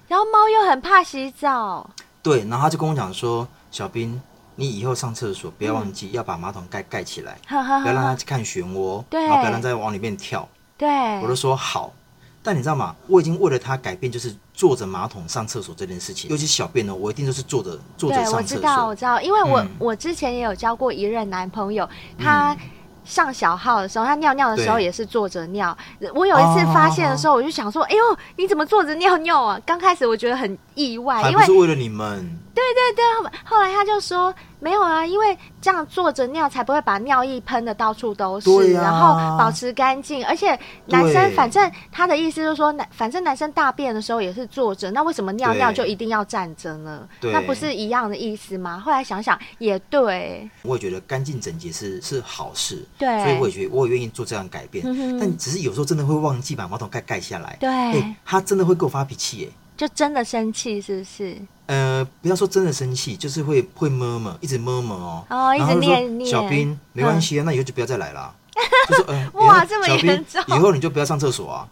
[0.08, 1.90] 然后猫又很怕洗澡。
[2.22, 4.22] 对，然后他就跟我讲说，小兵。
[4.56, 10.48] 你以后上厕所不要忘记要把马桶盖盖起来，嗯，不要让他去看漩涡，然后不要让他再往里面跳。
[10.78, 10.88] 对，
[11.22, 11.94] 我都说好。
[12.42, 12.96] 但你知道吗？
[13.08, 18.38] 我已经为了他改变，就是坐着马桶上厕所这件事情，尤其小便呢，我一定都是坐着坐着上厕所。
[18.38, 22.54] 我知道，我知道，因为我、嗯、我之前也有交过一任男朋友，他。
[22.54, 22.60] 嗯
[23.04, 25.76] 上小号的时候，他尿尿的时候也是坐着尿。
[26.14, 32.40] 我有一次发现的时候，我就想说：“哎呦，你怎么坐着尿尿啊？”刚开始我觉得很意外，因为是为了你们。
[32.56, 40.26] 对对对，后来他就说：“没有啊，因为这样坐着尿才不会把尿液喷的到处都是，然后保持干净。
[40.26, 47.06] 而且男生反正他的意思就是说，男反正男生大便的时候也是坐着，那为什么尿尿就一定要站着呢？
[47.22, 48.80] 那不是一样的意思吗？
[48.80, 52.86] 后来想想也对，我也觉得干净整洁是是好事。
[52.98, 57.58] 对，所以我也觉得我也愿意做这样改变，嗯，但只是有时候真的会忘记把马桶盖盖下来。
[57.60, 61.38] 对，欸，他真的会给我发脾气，哎，就真的生气是不是？
[61.66, 66.30] 呃，不要说真的生气，就是会会摸摸，一直摸摸哦，哦，一直念念。
[66.30, 68.36] 小兵，没关系啊，那以后就不要再来了。
[68.90, 71.68] 就说，呃，哇，这么严重，以后你就不要上厕所啊。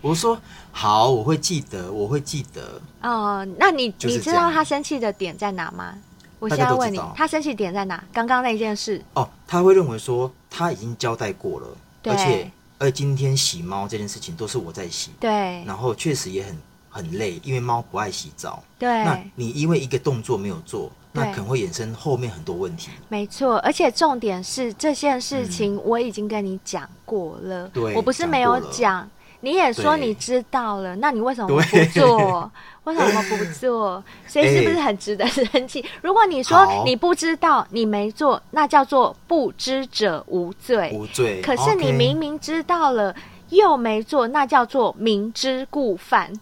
[0.00, 0.38] 我说
[0.72, 2.80] 好，我会记得，我会记得。
[3.02, 5.94] 哦，那你你知道他生气的点在哪吗？
[6.38, 8.02] 我现在问你，他生气点在哪？
[8.12, 11.68] 刚刚那件事哦，他会认为说他已经交代过了，
[12.04, 16.56] 而且而今天洗猫这件事情都是我在洗，对，然后确实也很。
[16.96, 18.62] 很累，因为猫不爱洗澡。
[18.78, 22.90] 对，那你因为一个动作没有做，那可能会衍生后面很多问题。
[23.08, 27.68] 没错，而且重点是这件事情我已经跟你讲过了。
[27.68, 29.08] 对、嗯，我不是没有讲，
[29.40, 31.60] 你也说你知道了，那你为什么不
[31.92, 32.50] 做？
[32.84, 34.02] 为什么不做？
[34.26, 35.88] 所以是不是很值得生气、欸？
[36.02, 40.90] 如果你说你不知道，你没做，那叫做不知者无罪。
[40.94, 41.40] 无罪。
[41.42, 43.14] 可是你明明知道了。
[43.50, 46.32] 又没做，那叫做明知故犯。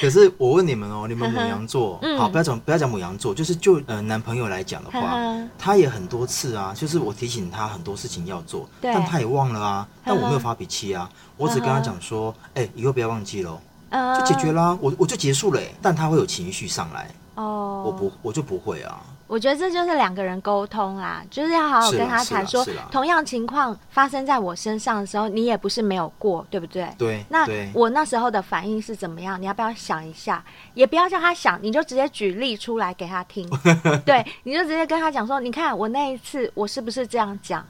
[0.00, 5.18] 可是我问你们哦，你们母羊座， 嗯、好，不要讲不要讲母羊座，就是就呃男朋友来讲的话
[5.58, 9.88] 他也很多次啊，就是我提醒他很多事情要做， 但他也忘了啊。
[10.04, 13.58] 但我没有发脾气啊，我只跟他讲说，哎、欸，以后不要忘记喽，
[13.90, 15.60] 就解决啦，我我就结束了。
[15.82, 19.00] 但他会有情绪上来，哦，我不我就不会啊。
[19.28, 26.88] 我觉得这就是两个人沟通啦，就是要好好跟他谈说，同样情况发生在我身上的时候，你也不是没有过，对不对？
[26.96, 27.22] 对。
[27.28, 29.40] 那我那时候的反应是怎么样？
[29.40, 30.42] 你要不要想一下？
[30.72, 33.46] 也不要叫他想，你就直接举例出来给他听。
[34.04, 37.62] 对，你就直接跟他讲说，你看我那一次我是不是这样讲？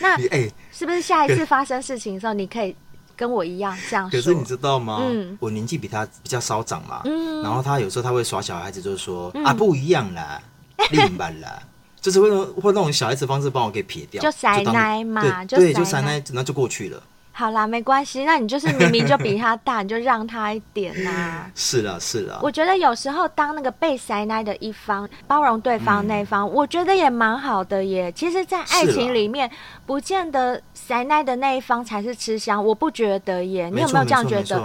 [0.00, 0.18] 那
[0.72, 2.74] 是不是下一次发生事情的时候，你可以
[3.14, 4.18] 跟我一样这样说？
[4.18, 4.98] 可是你知道吗？
[5.00, 7.02] 嗯，我年纪比他比较稍长嘛。
[7.04, 7.40] 嗯。
[7.44, 10.42] 然后他有时候他会耍小孩子，就是说、嗯、啊，不一样啦。
[10.90, 11.62] 另半啦，
[12.00, 17.02] 就是会用会那种小孩子方式帮我给撇掉，就塞奶嘛，对，就塞奶，那就过去了。
[17.36, 21.50] 好啦，没关系，那你就是明明就比他大， 你就让他一点呐、啊。
[21.52, 22.38] 是啦，是啦。
[22.40, 28.12] 我觉得有时候当那个被塞奶的一方，包容对方那一方，嗯、我觉得也蛮好的耶。
[28.12, 29.50] 其实，在爱情里面，
[29.84, 33.68] 不见得塞奶的那一方才是吃香，我不觉得耶。
[33.68, 34.62] 你有没有这样觉得？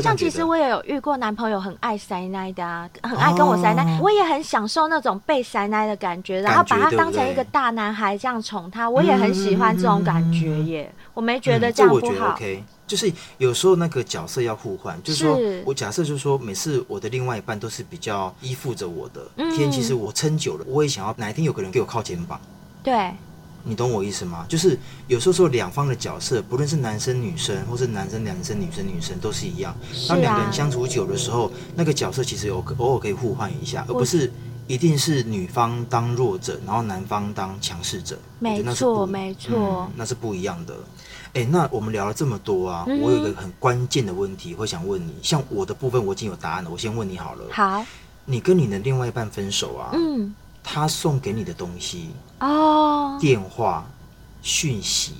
[0.00, 10.92] 像其实我也有遇过男朋友很爱塞奶的啊，很爱跟我塞奶，哦，我也很享受那种被塞奶的感觉，然后把他当成一个大男孩这样宠他，我也很喜欢这种感觉耶。
[10.96, 12.00] 嗯、我没觉得这样不好。
[12.00, 22.40] 嗯、这我觉得 OK，就是有时候那个角色要互换，就是说我假设就是说，每次我的另外一半都是比较依附着我的，嗯，天，其实我撑久了，我也想要哪一天有个人给我靠肩膀。
[22.82, 23.12] 对。
[23.66, 24.44] 你懂我意思吗？
[24.46, 29.74] 就是有时候说两方的角色，不论是男生女生，或是男生男生女生女生，都是一样。
[30.06, 34.30] 当两个人相处久的时候，那个角色其实有偶尔可以互换一下，而不是
[34.66, 38.18] 一定是女方当弱者，然后男方当强势者。
[38.38, 40.74] 没错，没错、嗯，那是不一样的。
[41.34, 45.12] 哎，那我们聊了这么多啊，嗯、我有一个很关键的问题，会想问你。
[45.22, 47.44] 像我的部分，我已经有答案了，我先问你好了。
[47.50, 47.84] 好。
[48.24, 49.90] 你跟你的另外一半分手啊？
[49.92, 50.34] 嗯。
[50.66, 52.08] 他送给你的东西
[52.40, 53.84] 哦，电话、
[54.40, 55.12] 讯息、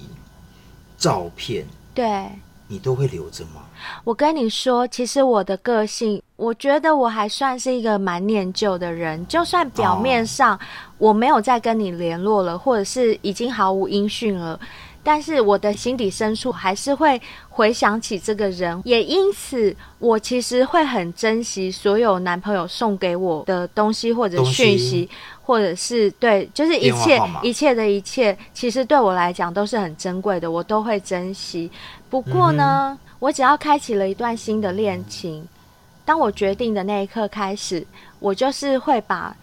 [0.96, 2.31] 照片，对，
[2.66, 3.61] 你都会留着吗？
[4.05, 9.27] 我跟你说，其实我的个性，我觉得我还算是一个蛮念旧的人。
[9.27, 10.59] 就算表面上
[10.96, 14.59] 我没有再跟你联络了，或者是已经毫无音讯了，
[15.04, 18.80] 但是我的心底深处还是会回想起这个人。
[18.84, 25.08] 也因此，我其实会很珍惜所有男朋友送给我的东西或者讯息，
[25.42, 31.70] 或者是对，就是一切一切的一切，其实对我来讲都是很珍贵的，我都会珍惜。
[32.08, 35.46] 不过呢，嗯我只要开启了一段新的恋情，
[36.04, 37.86] 当我决定的那一刻开始，
[38.18, 39.34] 我就是会把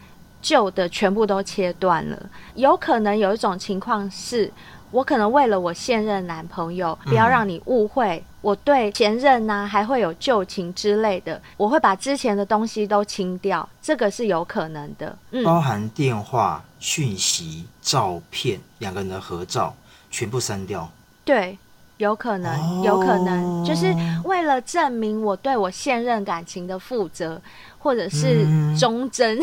[0.41, 2.29] 旧的全部都切断了。
[2.55, 4.51] 有可能有一种情况是，
[4.91, 15.17] 我可能为了我现任男朋友，不要让你误会，我对前任呐还会有旧情之类的，我会把之前的东西都清掉，这个是有可能的。
[15.31, 19.73] 嗯，包含电话、讯息、照片，两个人的合照，
[20.09, 20.89] 全部删掉。
[21.23, 21.57] 对。
[22.01, 27.39] 有可能，有可能，就是为了证明我对我现任感情的负责，
[27.77, 28.43] 或者是
[28.75, 29.39] 忠贞，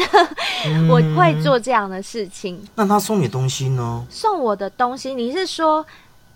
[0.67, 2.61] 嗯、 我会做这样的事情。
[2.75, 4.05] 那他送你东西呢？
[4.11, 5.87] 送我的东西，你是说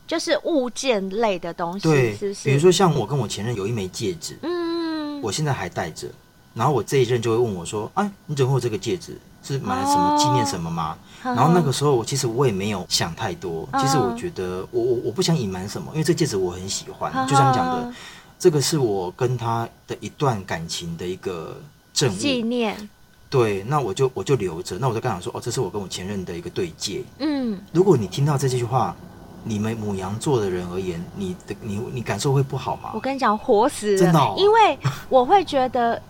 [0.07, 1.89] 就是物件类的东西？
[1.89, 2.49] 对，是不是？
[2.49, 6.07] 比如说像我跟我前任有一枚戒指，嗯，我现在还戴着，
[6.55, 9.17] 然后我这一任就会问我说：“哎，你怎么会有这个戒指？
[9.45, 13.69] 是买了什么纪念什么吗？”哦然后那个时候，我其实我也没有想太多。
[13.79, 17.12] 其实我觉得，我我我不想隐瞒什么，因为这戒指我很喜欢。
[17.29, 17.93] 就像你讲的，
[18.41, 21.57] 这个是我跟他的一段感情的一个
[21.95, 22.88] 证物纪念。
[23.31, 24.77] 对，那我就我就留着。
[24.81, 27.05] 那我就跟他说，哦，这是我跟我前任的一个对戒。
[27.19, 28.95] 嗯，如果你听到这句话，
[29.45, 32.91] 你们母羊座的人而言，你的你你感受会不好吗？
[32.95, 36.03] 我跟你讲，活死了，真的哦，因为我会觉得。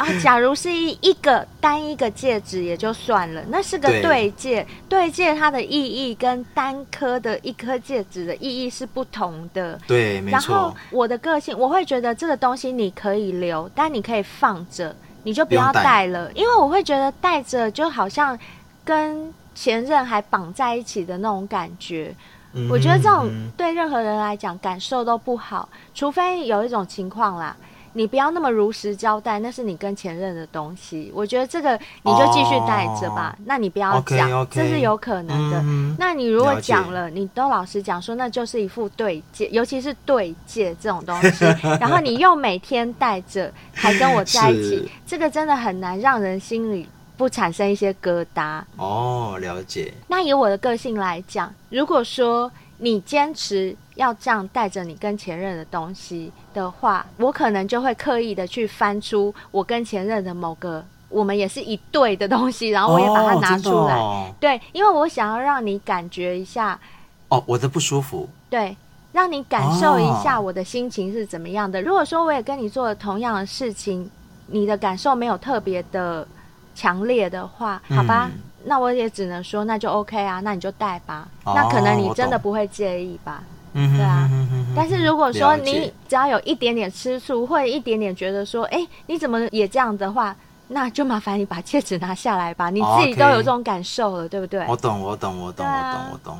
[0.00, 9.78] 啊，假如是一一个单一个戒指也就算了，那是个对戒，对，戒它的意义跟单颗的一颗戒指的意义是不同的。
[9.86, 10.32] 对，没错。
[10.32, 18.38] 然后我的个性，我会觉得这个东西你可以留，但你可以放着，你就不要戴了，因为我会觉得戴着就好像
[18.82, 22.14] 跟前任还绑在一起的那种感觉。
[22.54, 22.70] 嗯。
[22.70, 27.54] 我觉得这种对任何人来讲感受都不好，除非有一种情况啦。
[27.92, 31.10] 你不要那么如实交代，那是你跟前任的东西。
[31.14, 33.34] 我觉得这个你就继续带着吧。
[33.36, 34.48] Oh, 那你不要讲，okay, okay.
[34.50, 35.58] 这是有可能的。
[35.62, 41.44] 嗯、那你如果讲了，你都老实讲说，那就是一副对戒，尤其是对戒这种东西。
[41.80, 48.62] 然后你又每天带着，还跟我在一起，这个真的很难让人心里不产生一些疙瘩。
[48.76, 49.92] 哦，了解。
[50.06, 53.76] 那以我的个性来讲，如果说你坚持。
[53.96, 63.96] 要这样带着你跟前任的东西的话，我可能就会刻意的去翻出我跟前任的某个我们也是一对的东西，然后我也把它拿出来。
[63.96, 66.80] 哦哦、对，因为我想要让你感觉一下，
[67.28, 68.26] 哦，我的不舒服。
[68.48, 68.74] 对，
[69.12, 71.78] 让你感受一下我的心情是怎么样的。
[71.80, 74.10] 哦、如果说我也跟你做了同样的事情，
[74.46, 76.26] 你的感受没有特别的
[76.74, 81.28] 强烈的话，好吧，嗯、那我也只能说那就 OK 啊，那你就带吧。
[81.44, 83.42] 哦、那可能你真的不会介意吧。
[83.72, 84.28] 嗯，对啊，
[84.74, 90.34] 但是如果说你只要有一点点吃醋，或者一点点觉得说，哎，你怎么也这样的话，
[90.68, 94.64] 那就麻烦你把戒指拿下来吧，你自己都有这种感受了，对不对？
[94.66, 96.38] 我懂，我懂，我懂，我懂，我懂。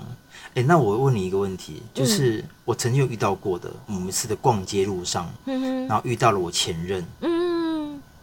[0.54, 7.30] 哎，那我问你一个问题，就是我曾经有遇到过的，某一次的逛街路上，然后遇到了我前任，嗯，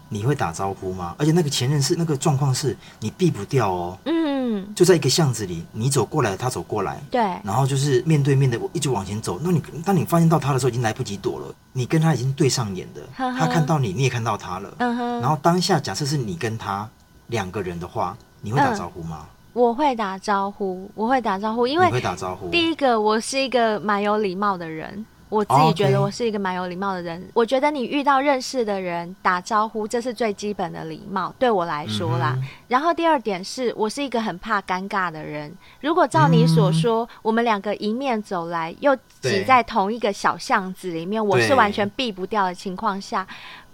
[0.09, 1.15] 你会打招呼吗？
[1.17, 4.73] 而且那个前任是那个状况是你避不掉哦，嗯。
[4.73, 9.39] 就在一个巷子里，你走过来，他走过来，对，然后就是面对面的，我一直往前走。
[9.43, 14.73] 那你当你发现到他的时候，已经来不及躲了，你跟他已经对上眼的，呵呵他看到你，你也看到他了。
[14.77, 15.21] 嗯哼。
[15.21, 16.89] 然后当下假设是你跟他
[17.27, 19.19] 两个人的话，你会打招呼吗？
[19.21, 22.49] 嗯，我会打招呼，我会打招呼，因为会打招呼。
[22.49, 25.05] 第一个，我是一个蛮有礼貌的人。
[25.29, 27.21] 我自己觉得我是一个蛮有礼貌的人。
[27.21, 27.31] Okay.
[27.33, 32.37] 我觉得你遇到认识的人打招呼，这是最基本的礼貌，对我来说啦。
[32.69, 35.53] 然后第二点是我是一个很怕尴尬的人。
[35.81, 43.27] 如果照你所说，嗯、我们两个迎面走来，又挤在同一个小巷子里面，我是完全避不掉的情况下，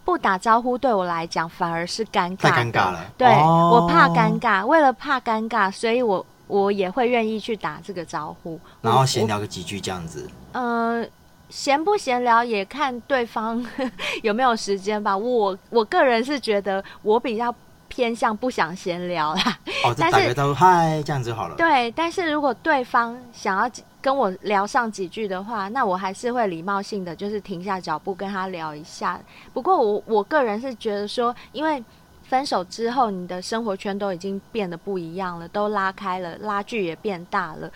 [0.04, 2.50] 不打招呼对我来讲反而是尴尬。
[2.50, 3.06] 太尴尬了。
[3.16, 10.28] 对、哦、我怕尴尬，为了怕尴尬，所以我我也会愿意去打这个招呼，然后闲聊个几句这样子。
[10.54, 11.06] 呃。
[11.54, 13.64] 闲不闲聊也看对方
[14.24, 15.16] 有没有时间吧。
[15.16, 17.54] 我我个人是觉得我比较
[17.88, 19.60] 偏向不想闲聊啦。
[19.86, 21.56] 哦， 但是打个嗨，这样子好了。
[21.56, 23.70] 对，但是如果对方想要
[24.02, 29.22] 跟我聊上几句的话，那我还是会礼貌性的就是停下脚步跟他聊一下。
[29.54, 31.82] 不过我我个人是觉得说，因为
[32.24, 37.70] 分手之后，你的生活圈都已经变得不一样了，都拉开了，拉距也变大了。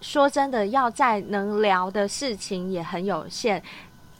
[0.00, 3.62] 说真的，要在能聊的事情也很有限。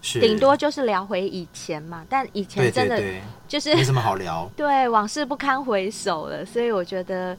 [0.00, 3.02] 顶多就是聊回以前嘛，但以前真的
[3.48, 7.36] 就是没什么好聊， 对，往事不堪回首了，所以我觉得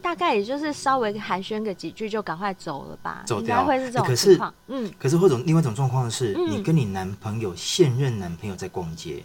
[0.00, 4.52] 大概也就是稍微寒暄个几句就赶快走了吧，走掉应该会是这种情况。
[4.68, 9.22] 嗯，可是或者另外一种状况是、嗯、你跟你男朋友现任男朋友在逛街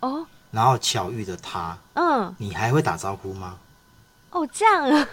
[0.00, 3.58] 哦，然后巧遇的他，嗯，你还会打招呼吗？
[4.32, 5.08] 哦，这样啊。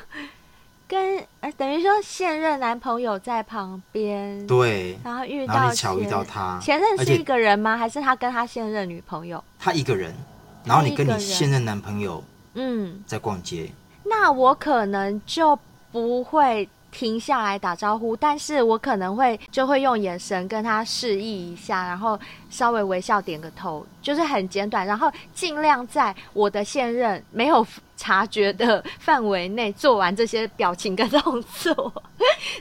[0.90, 7.78] 跟呃，等于说现任男朋友在旁边，对，然后遇到巧遇到他，前任是一个人吗？
[7.78, 9.42] 还是他跟他现任女朋友？
[9.60, 10.12] 他一个人，
[10.66, 12.24] 然后你跟你现任男朋友
[12.56, 13.04] 嗯。
[13.06, 13.70] 在逛街，
[14.04, 15.58] 那我可能就
[15.92, 22.20] 不会停下来打招呼，但是我可能会就会用眼神跟他示意一下，然后
[22.50, 27.66] 稍微微笑点个头，就是很简短，然后尽量在我的现任没有。
[28.00, 31.94] 察觉的范围内做完这些表情跟动作，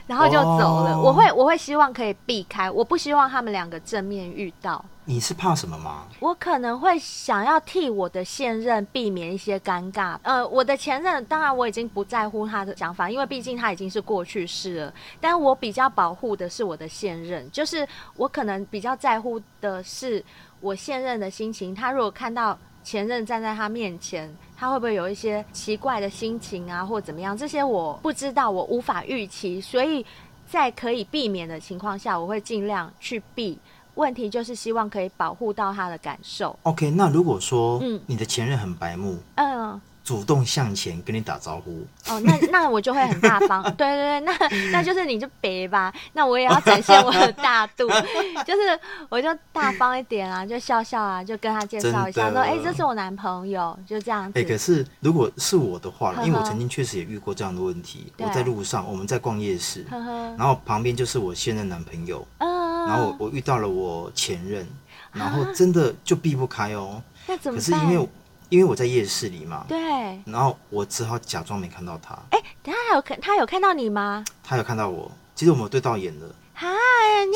[0.05, 0.95] 然后就走了。
[0.95, 1.05] Oh.
[1.05, 4.83] 我会我会希望可以避开，我不希望他们两个正面遇到。
[5.05, 6.03] 你是怕什么吗？
[6.19, 10.17] 我可能会想要替我的现任避免一些尴尬。
[10.23, 14.93] 呃，我的前任当然我已经不在乎他的想法，因为毕竟他已经是过去式了。
[15.21, 17.87] 但我比较保护的是我的现任，就是
[18.17, 20.21] 我可能比较在乎的是
[20.59, 21.73] 我现任的心情。
[21.73, 24.33] 他如果看到前任站在他面前。
[24.61, 27.37] 他会不会有一些奇怪的心情啊，或怎么样？
[27.37, 29.61] 这些我不知道，我无法预期。
[29.61, 30.05] 所以
[30.45, 33.57] 在可以避免的情况下，我会尽量去避。
[33.95, 36.59] 问题就是希望可以保护到他的感受。
[36.63, 39.79] OK，那如果说，嗯，你的前任很白目，嗯。
[40.09, 41.85] 主动向前跟你打招呼。
[42.07, 44.33] 哦，那那我就会很大方， 对对对，那
[44.71, 47.87] 那就是你就别吧，那我也要展现我的大度，
[48.43, 54.39] 就是我就大方一点啊，就笑笑啊，就跟他介绍一下，说哎、欸，这是我男朋友，就这样子。
[54.39, 60.35] 哎、欸，可是如果是我的话，因为我曾经确实也遇过这样的问题，我在路上，我们在逛夜市，呵呵。
[60.39, 64.67] 然后旁边就是我现任男朋友，嗯，然后我我遇到了我前任，
[65.11, 67.69] 然后真的就避不开哦，那怎么办？
[67.71, 68.09] 可是因为。
[68.49, 69.77] 因为我在夜市里嘛，对，
[70.25, 72.17] 然后我只好假装没看到他。
[72.31, 74.25] 哎，等下还有看他有看到你吗？
[74.43, 76.25] 他有看到我，其实我们有对到眼了。
[76.53, 76.67] 嗨，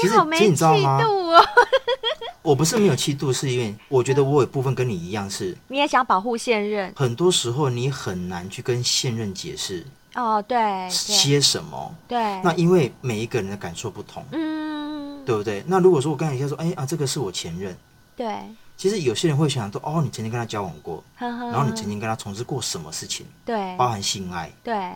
[0.01, 1.41] 你好没气度哦！
[2.41, 6.91] 我不是没有气度，是因为我觉得我有部分跟你一样是， 你也想保护现任。
[6.95, 9.85] 很多时候你很难去跟现任解释
[10.15, 11.95] 哦，对，些什么？
[12.07, 15.63] 对，那因为每一个人的感受不同，嗯，对不对？
[15.67, 17.77] 那如果说我刚才一下说，哎啊，这个是我前任，
[18.17, 18.27] 对。
[18.75, 23.25] 其实有些人会想说，哦，你曾经跟他交往过，呵呵，然后你曾经跟他从事过什么事情？
[23.45, 24.51] 对，包含性爱。
[24.63, 24.91] 对，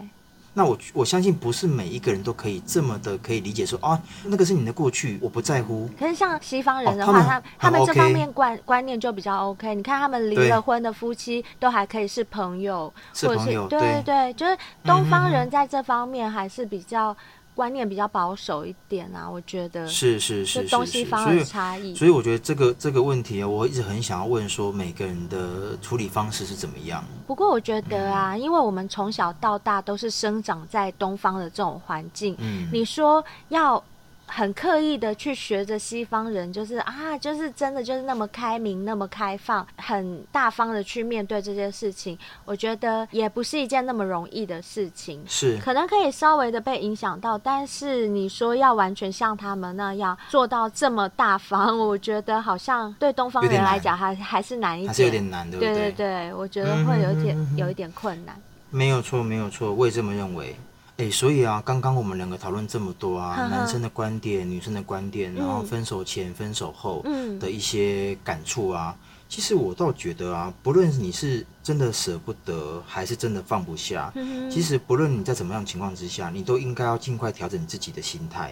[0.54, 5.90] 那我我相信不是每一个人都可以这么的可以理解说，啊，那个是你的过去，我不在乎。
[5.98, 9.74] 可是像西方人的话，哦、他们他们这方面观观念就比较 OK。
[9.76, 17.16] 你看他们离了婚的夫妻都还可以是朋友，是朋友，对对对，就是东方人在这方面还是比较。
[17.58, 21.96] 观念比较保守一点啊，我觉得是是是，是，东西方的差异。
[21.96, 27.04] 所以我觉得这个这个问题啊，我一直很想要问说，每个人的处理方式是怎么样？
[27.26, 33.84] 不过我觉得啊，嗯、因为我们从小到大都是生长在东方的这种环境，嗯，你说要。
[34.28, 42.18] 很刻意的去学着西方人，就是啊，就是真的就是那么开明，那么开放，很大方的去面对这件事情。
[42.46, 55.74] 我觉得也不是一件那么容易的事情，是可能可以稍微的被影响到，但是你说要完全像他们那样做到这么大方， 我觉得好像对东方人来讲还还是难一点，还是有点难，对不对？
[55.74, 58.36] 对对对，我觉得会有点、嗯、有一点困难。
[58.70, 60.56] 没有错，没有错，我也这么认为。
[60.98, 67.06] 哎、欸，所以啊，刚刚我们两个讨论这么多啊，呵呵男生的观点、女生的观点，然后分手前、嗯、分手后
[67.40, 78.52] 的一些感触啊，嗯、其实我倒觉得啊，不论你是真的舍不得，还是真的放不下，嗯、其实不论你在怎么样情况之下，你都应该要尽快调整自己的心态。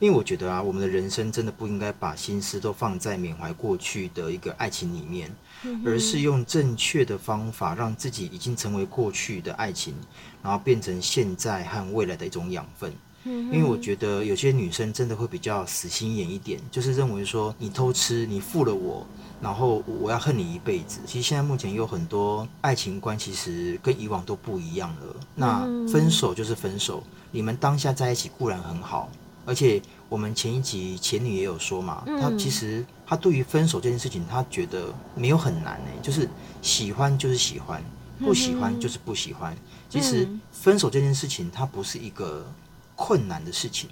[0.00, 5.34] 因为我觉得啊，我们的人生真的不应该把心思都放在缅怀过去的一个爱情里面，
[5.84, 9.94] 而是用正确的方法，让自己已经成为过去的爱情，
[10.42, 12.92] 然后变成现在和未来的一种养分。
[13.24, 19.04] 因为我觉得有些女生真的会比较死心眼一点，就是认为说你偷吃，你负了我，
[19.42, 21.00] 然后我要恨你一辈子。
[21.04, 25.16] 其实现在目前有很多爱情观，其实跟以往都不一样了。
[25.34, 29.10] 那分手就是分手，你们当下在一起固然很好。
[29.48, 29.80] 而且
[30.10, 36.28] 我们前一集前女也有说嘛，嗯、其实她对于分手这件事情，她觉得没有很难呢、欸，就是
[36.60, 37.82] 喜欢就是喜欢，
[38.18, 39.56] 不喜欢就是不喜欢。
[39.88, 42.46] 其实分手这件事情，它不是一个
[42.94, 43.88] 困难的事情。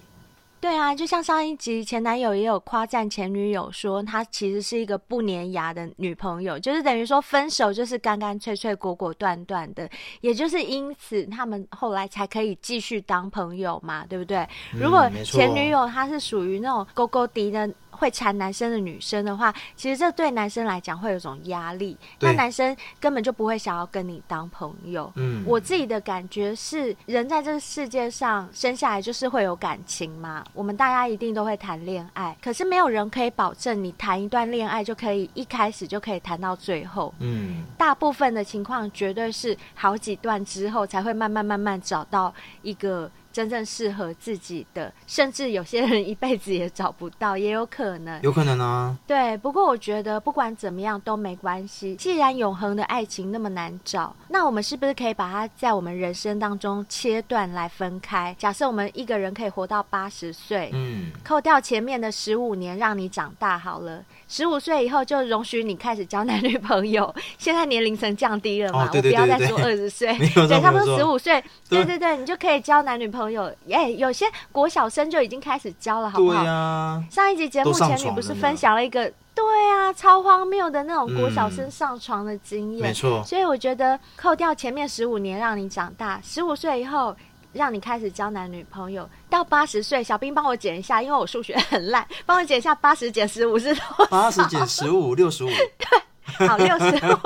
[0.60, 9.88] 对啊，就像上一集前男友也有夸赞前女友说，她其实是一个不粘牙的女朋友，就是等于说分手就是干干脆脆、果果断断的，
[10.22, 14.46] 也就是因此他们后来才可以继续当朋友嘛，对不对？
[14.72, 17.70] 如果前女友她是属于那种勾勾敌的。
[17.98, 25.10] 会缠男生的女生的话，其实这对男生来讲会有种压力，那男生根本就不会想要跟你当朋友。
[25.16, 37.12] 嗯，我自己的感觉是，人在这个世界上生下来就是会有感情嘛，我们大家一定都会谈恋爱，可是没有人可以保证你谈一段恋爱就可以一开始就可以谈到最后。
[37.20, 42.32] 嗯，大部分的情况绝对是好几段之后才会慢慢慢慢找到
[42.62, 43.10] 一个。
[43.36, 48.18] 真正适合自己的，甚至有些人一辈子也找不到，也有可能。
[48.22, 48.96] 有可能啊。
[49.06, 51.94] 对，不过我觉得不管怎么样都没关系。
[51.96, 58.34] 既然永恒的爱情那么难找，那我们是不是可以把它在我们人生当中切断来分开？
[58.38, 67.14] 假设我们一个人可以活到八十岁，嗯，扣掉前面的十五年让你长大好了，十五岁以后就容许你开始交男女朋友。
[67.36, 68.86] 现在年龄层降低了嘛？
[68.86, 73.25] 哦、对对对对，我不要再说二十岁，对，差不多十五岁，对对对，你就可以交男女朋友。
[73.30, 76.42] 有哎，有些国小生就已经开始教了，好不好？
[76.42, 83.22] 对啊，上一集节目前你不是分享了一个，对啊，超荒谬的那种国小生上床的经验，没错。
[83.24, 87.14] 所以我觉得扣掉前面十五年让你长大，十五岁以后
[87.52, 94.06] 让你开始交男女朋友，到八十岁，小兵帮我减一下，因为我数学很烂，帮我减一下八十减十五是多少？
[94.06, 95.48] 八十减十五，六十五。
[95.48, 96.00] 对。
[96.26, 97.18] 好， 六十五，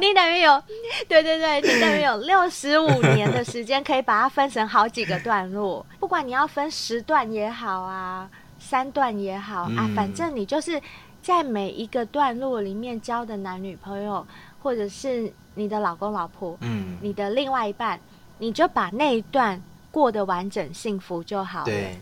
[0.00, 0.62] 你等于有，
[1.08, 5.84] 对对对，你等于有六十五年的时间，可以把它分成好几个段落。
[6.00, 10.80] 不管你要分十段也好啊，三段也好、嗯、啊，反正你就是
[11.22, 14.26] 在每一个段落里面交的男女朋友，
[14.62, 18.00] 或者是你的老公老婆，嗯，你的另外一半，
[18.38, 21.64] 你就把那一段过得完整幸福就好了。
[21.66, 21.96] 对。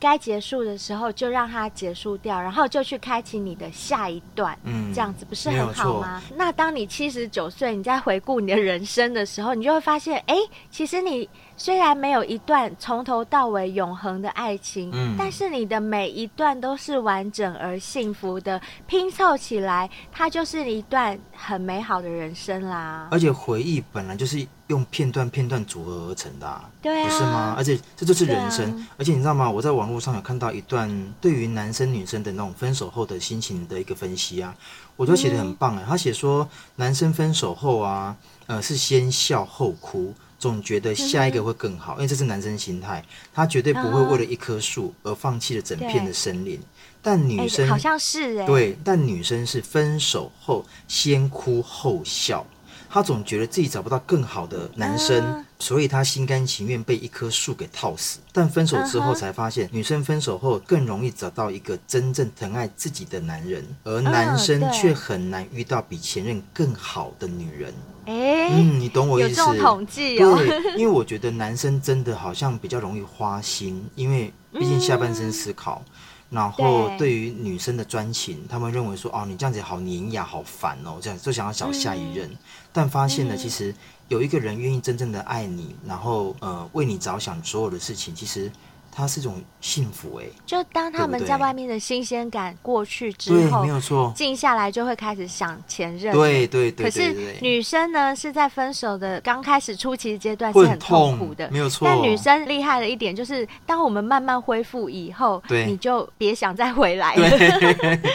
[0.00, 6.22] 该结束的时候就让它结束掉，然后就去开启你的下一段，嗯，这样子不是很好吗？
[6.34, 10.34] 那当你七十九岁，你在回顾你的人生的时候，你就会发现，哎，
[10.70, 11.28] 其实你
[11.60, 23.08] 虽然没有一段从头到尾永恒的爱情，嗯，但是你的每一段都是完整而幸福的，拼凑起来，它就是一段很美好的人生啦。
[23.10, 24.46] 而且回忆本来就是。
[24.70, 27.54] 用片段片段组合而成的，啊，对啊，不是吗？
[27.58, 28.86] 而且这就是人生，啊。
[28.98, 29.50] 而且你知道吗？
[29.50, 30.88] 我在网络上有看到一段
[31.20, 34.54] 对于男生女生的那种分手后的心情的一个分析啊，
[34.94, 35.86] 我觉得写得很棒哎，嗯。
[35.88, 46.58] 他写说，男生分手后啊，呃，是先笑后哭，总觉得下一个会更好，嗯，因为这是男生心态，他绝对不会为了一棵树而放弃了整片的森林。
[47.02, 52.44] 但女生，欸，好像是哎，对，但女生是分手后先哭后笑。
[52.92, 58.18] 他总觉得自己找不到更好的男生，啊、所以她心甘情愿被一棵树给套死。
[58.32, 67.72] 但分手之后才发现，女生分手后更容易找到一个真正疼爱自己的男人，而男生却很难遇到比前任更好的女人。
[68.06, 69.40] 哎，嗯，你懂我意思？
[69.58, 70.36] 统计哦。
[70.36, 75.80] 对，因为我觉得男生真的好像比较容易花心，因为毕竟下半身思考。
[75.86, 75.92] 嗯
[76.30, 77.12] 然后对。
[77.12, 82.38] 于女生的专情，他们认为说哦，你这样子好黏牙，好烦哦，这样就想要找下一任，嗯、
[82.72, 83.74] 但发现呢，其实
[84.08, 88.50] 有一个人愿意真正的爱你，然后呃为你着想所有的事情，其实。
[88.92, 96.12] 它是一种幸福哎、欸，就当他们在外面的新鲜感过去之后，对，没有错，静下来就会开始想前任。
[96.12, 96.84] 对对对。
[96.84, 101.86] 可是女生呢，是在分手的刚开始初期阶段是很痛苦的，没有错。
[101.86, 107.30] 但女生厉害的一点就是，当我们慢慢恢复以后，对，你就别想再回来了。
[107.30, 108.00] 对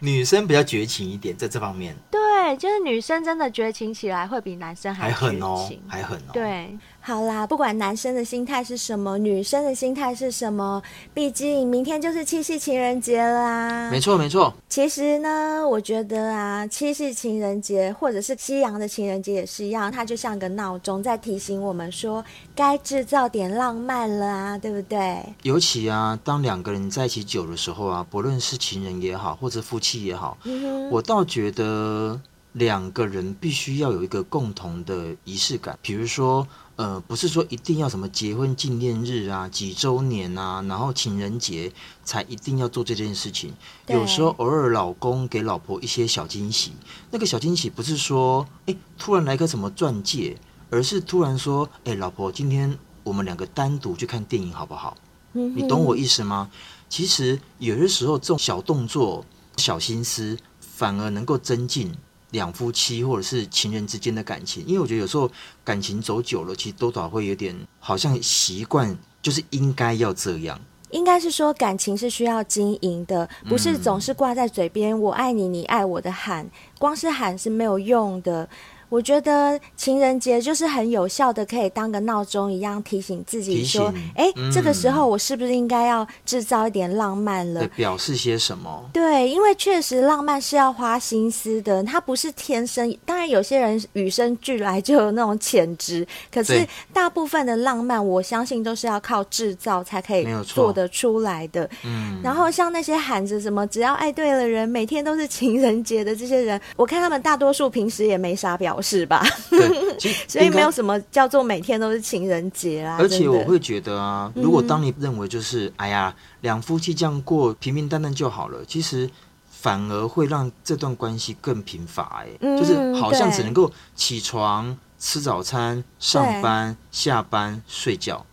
[0.00, 1.96] 女生比较绝情一点，在这方面。
[2.10, 6.30] 对，就是女生真的绝情起来会比男生还狠哦，还狠哦。
[6.32, 6.76] 对。
[7.04, 10.80] 好啦，不管男生的心态是什么，女生的心态是什么，
[11.12, 13.90] 毕竟明天就是七夕情人节啦。
[13.90, 14.54] 没错，没错。
[14.68, 22.24] 其实呢，我觉得啊，七夕情人节或者是西洋的情人节也是一样，它就像个闹钟，在提醒我们说，
[22.54, 25.24] 该制造点浪漫了啊，对不对？
[25.42, 32.20] 尤其啊，当两个人在一起久的时候啊，不论是情人也好，或者夫妻也好，嗯，我倒觉得
[32.52, 36.46] 两个人必须要有一个共同的仪式感，比如说。
[36.76, 41.70] 呃，不是说一定要什么结婚纪念日啊、几周年啊，然后情人节
[42.02, 43.52] 才一定要做这件事情。
[43.88, 46.72] 有时候偶尔老公给老婆一些小惊喜，
[47.10, 50.36] 那个小惊喜不是说哎突然来个什么钻戒，
[50.70, 54.96] 而是突然说哎老婆，今天我们两个单独去看电影好不好？
[55.34, 56.50] 嗯，你懂我意思吗？
[56.88, 59.24] 其实有些时候这种小动作、
[59.56, 61.92] 小心思，反而能够增进
[62.32, 65.30] 两夫妻或者是情人之间的感情，因为我觉得有时候
[65.64, 70.60] 感情走久了，其实多少会有点好像习惯，就是应该要这样。
[70.90, 76.46] 应该是说感情是需要经营的，不是总是挂在嘴边“我爱你，你爱我”的喊，
[76.78, 78.46] 光是喊是没有用的。
[78.92, 88.84] 我觉得情人节就是很有效的，可以当个闹钟一样提醒自己说：“哎、嗯，这个时候我是不是应该要制造一点浪漫了？”表示些什么？
[88.92, 92.94] 对，因为确实浪漫是要花心思的，它不是天生。
[93.06, 101.66] 当然，有些人与生俱来就有那种潜质，可是大部分的浪漫，我相信都是要靠制造才可以做得出来的。
[101.86, 102.20] 嗯。
[102.22, 108.81] 然后像那些喊着什么“只要爱对了人，每天都是情人节”的这些人，我看他们大多数平时也没啥表。
[108.82, 109.24] 是吧？
[109.48, 112.96] 对， 所以没有什么叫做每天都是情人节啊。
[112.98, 119.08] 而且我会觉得啊，如果当你认为就是、嗯、哎呀，两夫妻这样过平平淡淡就好了，其实
[119.48, 122.22] 反而会让这段关系更贫乏。
[122.24, 128.26] 哎、嗯，就是好像只能够起床、吃早餐、上班、下班、睡觉。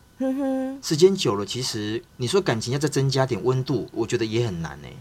[0.82, 4.92] 时间久了，其实你说感情要再增加点温度，我觉得也很难哎。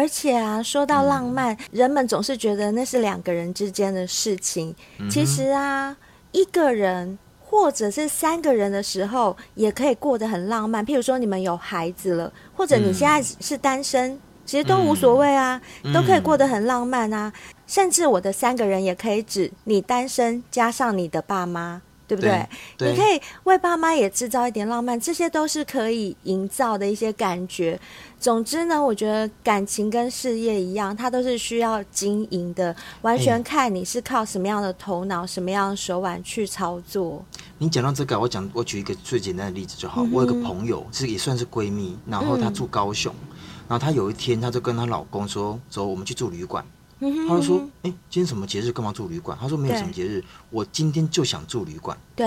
[0.00, 4.74] 而且啊，说到浪漫，嗯，人们总是觉得那是两个人之间的事情。
[4.98, 5.10] 嗯。
[5.10, 5.94] 其实啊，
[6.32, 10.82] 一个人或者是三个人的时候，也可以过得很浪漫。
[10.86, 17.30] 譬如说，你们有孩子了，或者你现在是单身，嗯，其实都无所谓啊，嗯，都可以过得很浪漫啊。
[17.66, 21.82] 甚至我的三个人也可以指你单身加上你的爸妈。
[22.10, 22.44] 对不对？
[22.76, 27.78] 对，你可以为爸妈也制造一点浪漫，这些都是可以营造的一些感觉。
[28.20, 37.24] 总之呢，我觉得感情跟事业一样，它都是需要经营的，完全看你是靠什么样的头脑、什么样的手腕去操作。
[37.56, 40.02] 你讲到这个，我讲我举一个最简单的例子就好。
[40.02, 43.36] 嗯、我有个朋友，其实也算是闺蜜，然后她住高雄，嗯、
[43.68, 46.62] 然后她有一天，她就跟她老公说：“走，我们去住旅馆。”
[47.00, 48.70] 他就说：“哎、欸，今天什么节日？
[48.70, 52.26] 干嘛住旅馆？”他说：“没有什么节日，我今天就想住旅馆。”对。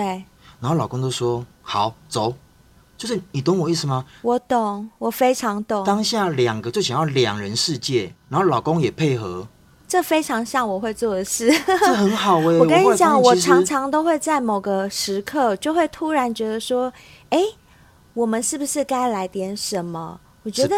[0.59, 2.33] 然后老公就说：“好，走。”
[3.03, 4.05] 就是你懂我意思吗？
[4.21, 5.83] 我懂，我非常懂。
[5.83, 9.45] 当下两个就想要两人世界，然后老公也配合，
[9.89, 11.51] 这非常像我会做的事。
[11.65, 12.59] 这很好哎、欸！
[12.63, 16.93] 我跟你讲，我常常都会在某个时刻，就会突然觉得说
[17.31, 17.41] ：“哎，
[18.13, 20.77] 我们是不是该来点什么？”我觉得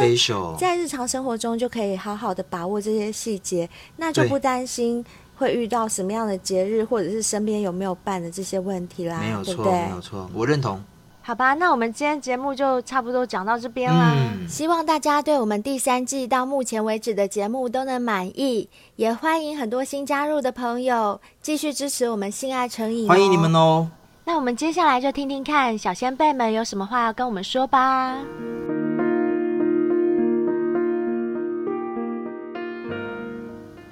[0.57, 5.05] 在日常生活中就可以好好的把握这些细节，那就不担心
[5.35, 9.19] 会遇到什么样的节日，或者是身边有没有办的这些问题啦。
[9.19, 9.71] 没有错，对对？
[9.71, 10.83] 没有错，我认同。
[11.27, 14.13] 好吧，那我们今天节目就差不多讲到这边啦。
[14.13, 14.47] 嗯。
[14.47, 23.09] 希望大家对我们第三季到目前为止的节目都能满意，也欢迎很多新加入的朋友继续支持我们性爱成瘾。
[23.09, 23.89] 欢迎你们哦。
[24.25, 28.19] 那我们接下来就听听看小先辈们有什么话要跟我们说吧。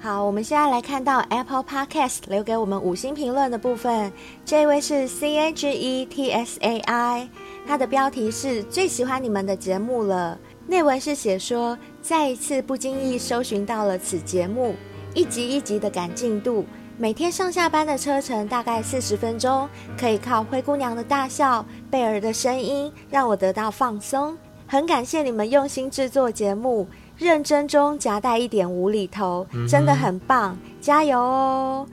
[0.04, 4.12] 好，我们现在来看到 Apple Podcast 留给我们五星评论的部分。
[4.44, 7.26] 这位是 C A G E T S A I，
[7.66, 10.38] 他的标题是最喜欢你们的节目了。
[10.66, 14.74] 内文是写说，再一次不经意搜寻到了此节目，
[15.14, 16.66] 一集一集的赶进度，
[16.98, 19.66] 每天上下班的车程大概四十分钟，
[19.98, 24.36] 可以靠灰姑娘的大笑、贝儿的声音让我得到放松。
[24.66, 26.86] 很感谢你们用心制作节目。
[27.18, 31.86] 认真中夹带一点无厘头，嗯，真的很棒，加油哦！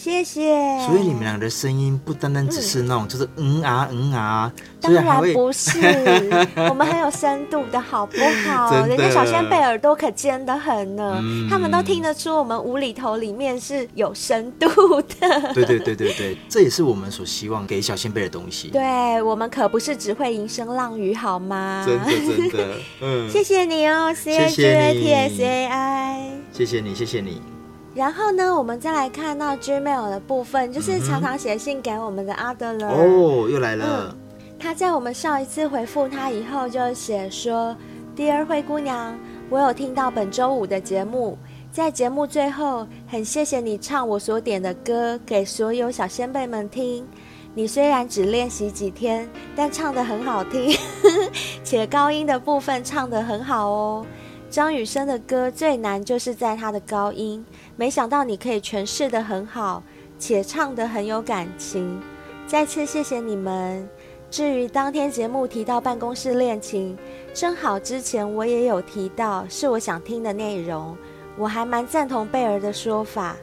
[0.00, 0.78] 谢谢。
[0.86, 4.52] 所以你们两个的声音不单单只是那种，嗯、就是嗯啊嗯啊。
[4.80, 5.80] 当然不是，
[6.70, 8.86] 我们很有深度的好不好？
[8.86, 14.68] 人家小仙贝耳朵可尖得很呢，嗯，他们都听得出我们无厘头里面是有深度
[15.02, 15.52] 的。
[15.52, 18.68] 对对对对对，这也是我们所希望给小仙贝的东西。
[18.68, 21.84] 对，我们可不是只会吟声浪语，好吗？
[21.84, 27.57] 真的真的，嗯，谢谢你哦，C H A T S A I，谢谢你，谢谢你。
[27.98, 32.86] 然后呢，我们再来看到 Gmail 的部分，就是常常写信给我们的阿德勒。
[32.86, 34.06] 哦，又来了。
[34.12, 34.18] 嗯
[34.60, 37.76] 他在我们上一次回复他以后，就写说
[38.16, 39.16] ：“Dear 灰姑娘，
[39.50, 41.38] 我有听到本周五的节目，
[41.70, 47.06] 在节目最后，很谢谢你唱我所点的歌给所有小先辈们听。
[47.54, 50.76] 你虽然只练习几天，但唱得很好听，
[51.62, 54.06] 且高音的部分唱得很好哦。
[54.50, 57.44] 张雨生的歌最难就是在他的高音，
[57.76, 59.82] 没想到你可以诠释得很好，
[60.18, 62.00] 且唱得很有感情。
[62.46, 63.88] 再次谢谢你们。”
[64.30, 66.96] 至于当天节目提到办公室恋情，
[67.32, 70.94] 正好之前我也有提到，是我想听的内容。
[71.38, 73.36] 我还蛮赞同贝儿的说法，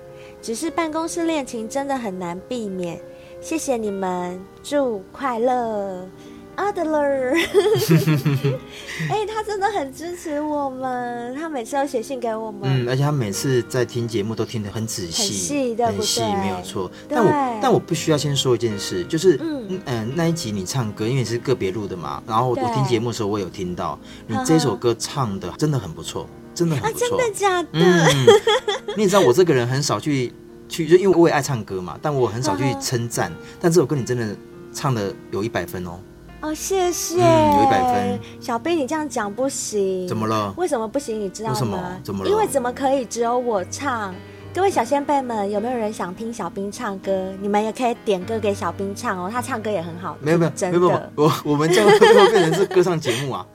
[0.43, 2.99] 只是办公室恋情真的很难避免。
[3.41, 6.07] 谢谢你们，祝快乐。
[6.55, 7.35] Adler，
[9.09, 16.89] 哎，他真的很支持我们，他每次都写信给我们，嗯，而且他每次在听节目都听得很仔细，很细，很细，没有错。
[17.09, 19.81] 但我但我必须要先说一件事，就是嗯。
[19.85, 27.69] 嗯，那一集你唱歌，因为你是个别录的嘛，然后我听节目的时候我有听到你这首歌唱的真的很不错，真的很不错，真的假的？
[27.73, 28.07] 嗯，
[28.95, 30.31] 你也知道我这个人很少去
[30.69, 34.35] 去，就因为我也爱唱歌嘛，但我很少去称赞，但这首歌你真的
[34.71, 35.99] 唱的有一百分哦。
[36.45, 37.15] 哦，谢谢。
[37.23, 38.19] 嗯，有一百分。
[38.39, 40.07] 小兵，你这样讲不行。
[40.07, 40.53] 怎么了？
[40.57, 41.19] 为什么不行？
[41.19, 41.55] 你知道吗？
[41.55, 42.01] 为什么？
[42.03, 42.29] 怎么了？
[42.29, 44.13] 因为怎么可以只有我唱？
[44.55, 47.11] 各位小先辈们，有没有人想听小兵唱歌？
[47.41, 50.15] 你们也可以点歌给小兵唱哦，他唱歌也很好。
[50.21, 51.11] 没有没有，真的。
[51.15, 53.45] 我我们这样会不会变成是歌唱节目啊？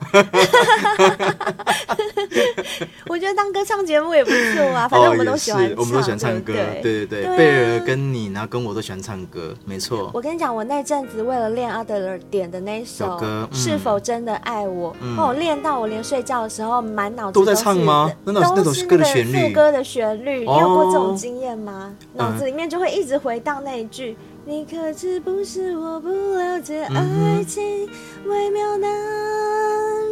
[3.09, 6.53] 我觉得当歌唱节目也不错啊， 反正我们都喜欢唱，我们都喜欢唱歌。
[6.53, 10.11] 对对对，贝尔跟你，然后跟我都喜欢唱歌，没错。
[10.13, 18.11] 我跟你讲，我那阵子为了练阿德勒点的那首歌《是否真的爱我》，哦，练到我连睡觉的时候满脑子都在唱吗？
[18.23, 18.53] 那那首
[18.85, 21.95] 歌的旋律，副歌的旋律，你有过这种经验吗？
[22.13, 24.17] 脑子里面就会一直回荡那一句。
[24.43, 27.87] 你可知不是我不了解爱情，
[28.25, 28.89] 微妙难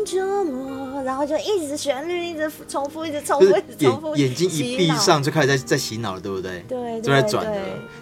[0.06, 4.16] 琢磨，然后就一直旋律一直重复，一直重复，一直重复。
[4.16, 6.64] 眼睛一闭上就开始在在洗脑了，对不对？
[6.68, 7.52] 对，就在转了。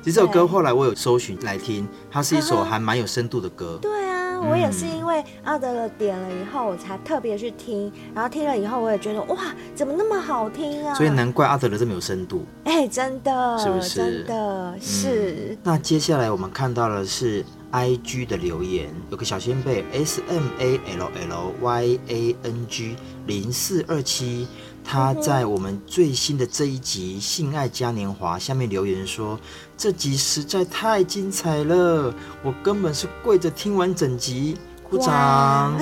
[0.03, 3.80] 其实这首歌后来我有搜寻来听，它是一首还蛮有深度的歌。
[3.82, 4.16] 对啊。
[4.41, 9.38] 我也是因为阿德勒点了以后，我才特别去听，然后听了以后，我也觉得哇，
[9.75, 10.93] 怎么那么好听啊！
[10.95, 12.45] 所以难怪阿德勒这么有深度。
[12.63, 13.95] 哎，真的，是不是？
[13.95, 15.49] 真的是。
[15.51, 15.57] 嗯。
[15.63, 24.47] 那接下来我们看到的是 I G 的留言，有个小仙贝 S M A L L Y A N G 零四二七。
[24.89, 29.38] 他在我们最新的这一集《性爱嘉年华》下面留言说
[29.77, 34.57] ：“这集实在太精彩了，我根本是跪着听完整集，
[34.89, 35.77] 鼓掌。”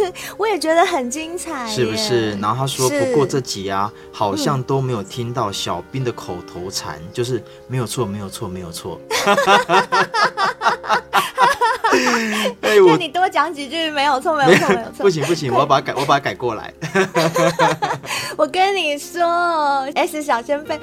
[0.36, 2.32] 我也觉得很精彩，是不是？
[2.32, 9.00] 然后他说：“不过这集啊，好像都没有听到小兵的口头禅，就是没有错，没有错，没有错。”
[12.62, 15.02] 哎，我你多讲几句，没有错，没有错，没有错。
[15.02, 16.72] 不行不行，我要把它改，我把它改过来。
[18.36, 19.24] 我跟你说
[19.94, 20.78] ，S 小仙贝，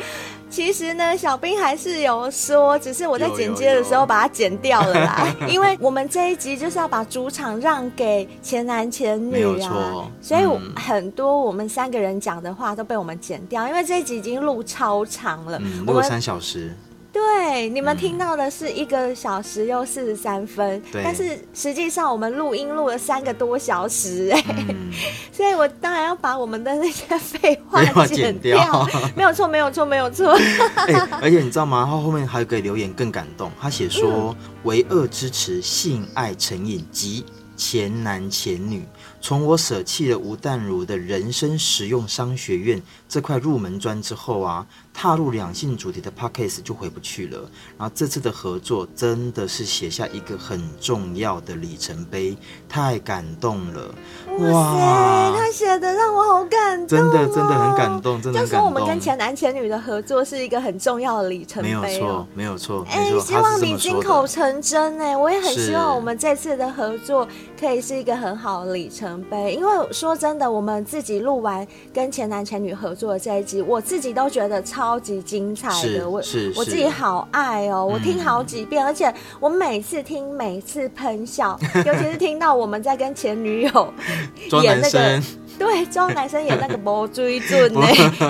[0.50, 5.28] 其实呢，小兵还是有说，只是我在剪接的时候把它剪掉了啦。
[5.48, 10.06] 因为我们这一集就是要把主场让给前男前女啊。
[10.22, 10.46] 所以
[10.76, 16.76] 很多我们三个人讲的话都被我们剪掉，因为这一集已经录超长了，嗯，录了三小时。
[17.12, 24.92] 对，你们听到的是一个小时又四十三分，嗯、但是实际上我们录音录了三个多小时，哎、嗯，
[25.32, 30.34] 所以我当然要把我们的那些废话剪掉，剪掉没有错，没有错，没有错。
[30.34, 31.88] 欸、 而且你知道吗？
[31.90, 38.84] 他后面还有个留言更感动，他写说：“嗯、唯恶支持性爱成瘾及前男前女。”
[39.28, 47.40] 从我舍弃了吴淡如的人生实用商学院这块入门砖之后啊，踏入两性主题的 podcast 就回不去了。
[47.78, 52.38] 然后这次的合作真的是写下一个很重要的里程碑，
[52.70, 53.94] 太感动了！
[54.40, 58.46] 哇塞，他写的让我好感动，真的真的很感动，真的很感动。
[58.46, 62.86] 就说我们跟前男前女的合作是一个很重要的里程碑，没有错，没有错。
[62.90, 67.28] 哎，希望你金口成真哎，我也很希望我们这次的合作
[67.60, 69.54] 可以是一个很好的里程碑。
[69.54, 76.08] 因为说真的，我们自己录完跟前男前女合作的这一集，我自己都觉得超级精彩的。
[76.08, 76.22] 我
[76.56, 83.94] 我自己好爱哦，我听好几遍，而且我每次听每次喷笑， 尤其是听到我们在跟前女友
[84.64, 85.22] 演那个，
[85.60, 87.82] 对，装男生演那个无水准呢，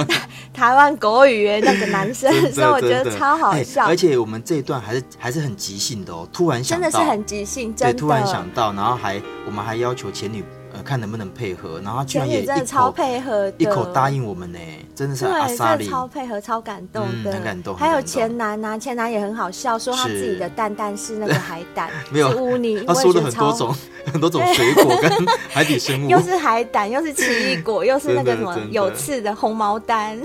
[0.54, 3.86] 台湾国语的那个男生，所以我觉得超好笑。
[3.86, 7.94] 而且我们这一段还是还是很即兴的哦，突然想到，真的是很即兴，真的。
[7.94, 10.44] 突然想到，然后还我们还要求前女
[10.74, 10.82] 呃。
[10.84, 14.60] 看能不能配合，然后他居然也真的超配合，一口答应我们呢，
[14.98, 17.76] 真的是阿萨里超配合，超感动的，很感动。
[17.76, 23.76] 还有前男啊，前男也很好笑，说他自己的蛋蛋是那个海胆， 没有污泥，他说了很多种
[24.12, 25.12] 很多种水果跟
[25.50, 30.18] 海底生物， 又是海胆，又是奇异果，又是那个什么有刺的红毛丹，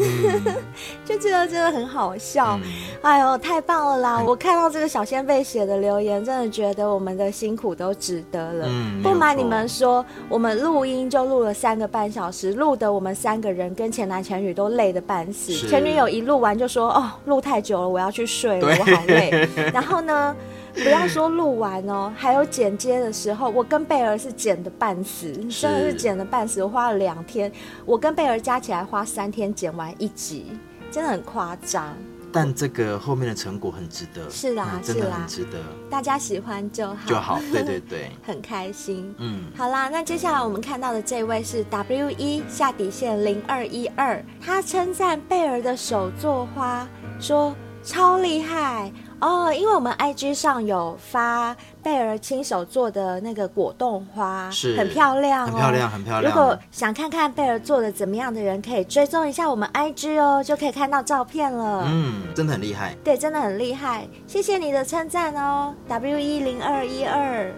[1.04, 2.58] 就觉得真的很好笑。
[3.02, 4.22] 哎呦，太棒了啦！
[4.24, 8.68] 我看到这个小仙贝写的留言，真的觉得我们的辛苦都值得了。
[9.02, 10.42] 不瞒你们说，我。
[10.42, 15.52] 们录音就录了三个半小时，录的我们三个人跟前男前女都累得半死。
[15.68, 19.48] 前女友一录完就说：“哦，录太久了，我要去睡了，我好累。
[19.72, 20.34] ”然后呢，
[20.74, 26.62] 不要说录完哦，还有剪接的时候，我跟贝儿是剪的半死，真的是剪的半死。
[26.62, 27.50] 我花了两天，
[27.84, 30.46] 我跟贝儿加起来花三天剪完一集，
[30.90, 31.96] 真的很夸张。
[32.32, 39.14] 但这个后面的成果很值得，是啦，嗯、真的很值得，大家喜欢就好，就好，对对对， 很开心。
[39.18, 46.88] 嗯，好啦，那接下来我们看到的这位是 W 一下底线零二一二，他称赞贝儿的手作花，
[47.20, 48.90] 说超厉害。
[49.22, 56.24] 哦，因为我们 IG 上有发贝儿亲手做的那个果冻花，是很漂亮，哦，很漂亮，很漂亮。
[56.24, 61.84] 如果想看看贝儿做的怎么样的人，可以追踪一下我们 IG 哦，就可以看到照片了。
[61.86, 62.96] 嗯，真的很厉害。
[63.04, 67.54] 对，真的很厉害，谢谢你的称赞哦，W 一零二一二。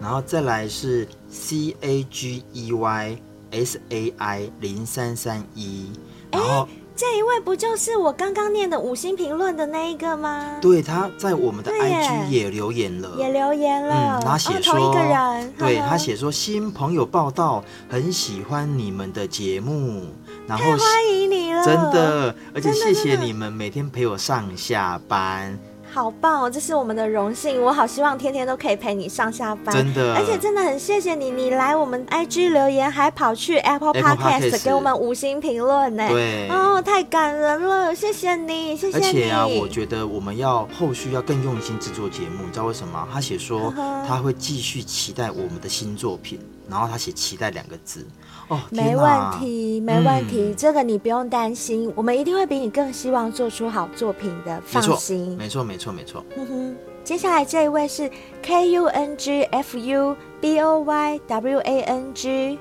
[0.00, 3.16] 然后再来是 C A G E Y
[3.52, 5.92] S A I 零三三一，
[6.32, 6.66] 然后。
[6.96, 10.56] 这一位不就是我刚刚念的五星评论的那一个吗？
[10.62, 14.18] 对，他在我们的 IG 也留言了，也留言了。
[14.18, 20.06] 嗯，他写说，哦、同一个人，对他写说新朋友报道，很喜欢你们的节目，
[20.48, 25.58] 然后太欢迎你了，真的，而且谢谢你们每天陪我上下班。
[25.96, 27.58] 好棒哦，这是我们的荣幸。
[27.58, 30.14] 我好希望天天都可以陪你上下班，真的。
[30.14, 36.06] 而且真的很谢谢你，你来我们 IG 留言，还跑去 Apple Podcast 给我们五星评论呢。
[36.10, 39.06] 对，哦，太感人了，谢谢你，谢谢你。
[39.06, 43.08] 而且啊，我觉得我们要后续要更用心制作节目，你知道为什么？
[43.10, 43.72] 他写说
[44.06, 46.38] 他会继续期待我们的新作品，
[46.68, 48.06] 然后他写期待两个字。
[48.48, 55.36] 哦，没问题，没问题，嗯，这个你不用担心，我们一定会比你更希望做出好作品的，放心。
[55.36, 56.24] 没错，没错，没错。
[56.36, 58.08] 嗯哼，接下来这一位是
[58.42, 62.58] K U N G F U B O Y W A N G，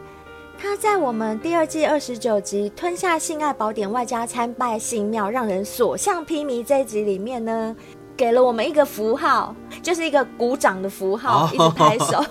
[0.58, 7.76] 他在我们第二季二十九集《吞下性爱宝典》外加参拜性庙，让人所向披靡这一集里面呢，
[8.18, 12.26] 给了我们一个符号，就是一个鼓掌的符号，哦，一直拍手。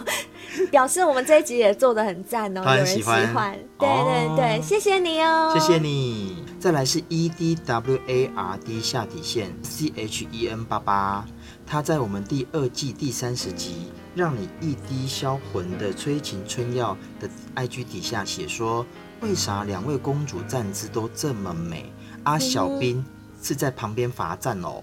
[0.71, 6.45] 表示我们这一集也做得很赞哦，有人喜欢，对对对，谢谢你哦，谢谢你。
[6.61, 11.27] 再来是 E D W A R D 下底线 C H E N 八八，
[11.67, 18.87] 他在我们第二季第三十集《让你一滴销魂的催情春药》的 I G 底下写说，
[19.21, 21.93] 为啥两位公主站姿都这么美？
[22.23, 23.05] 阿、啊、小兵
[23.43, 24.83] 是在旁边罚站哦。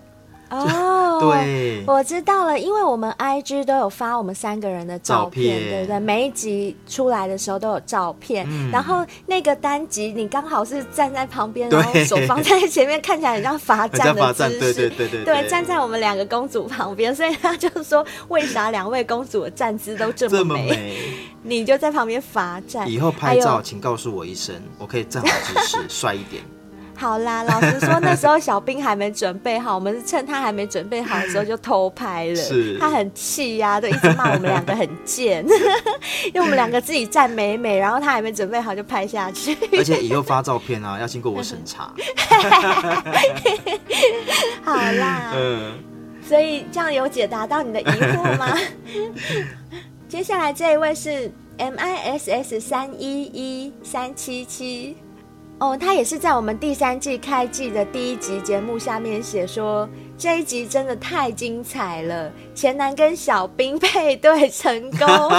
[0.52, 6.00] 哦， 对，我知道了，因为我们 IG 都有发我们三个人的照片，照片对不对？
[6.00, 20.44] 每一集出来的时候都有照片，嗯、然后那个单集你刚好是站在旁边，然后手放在前面，看起来很像罚站的姿势，对对对对，对，站在我们两个公主旁边，所以他就说，为啥两位公主的站姿都这么美？
[20.44, 20.98] 这么美
[21.44, 22.88] 你就在旁边罚站。
[22.90, 26.44] 以后拍照请告诉我一声，我可以站好姿势， 帅一点。
[27.02, 32.36] 好啦，老实说，那时候小兵还没准备好，我们是趁他还没准备好的时候就偷拍了。
[32.36, 35.44] 是，他很气呀、啊，都一直骂我们两个很贱，
[36.32, 39.58] 因为我们两个自己站美美，然后他还没准备好就拍下去。
[39.76, 41.86] 而且以后发照片啊，要经过我审查。
[44.64, 45.72] 好啦， 嗯，
[46.24, 48.56] 所以这样有解答到你的疑惑吗？
[50.08, 54.98] 接下来这一位是 M I S S 三一一三七七。
[55.62, 59.88] 哦，他也是在我们第三季开季的第一集节目下面写说，
[60.18, 65.06] 这一集真的太精彩了，前男跟小兵配对成功，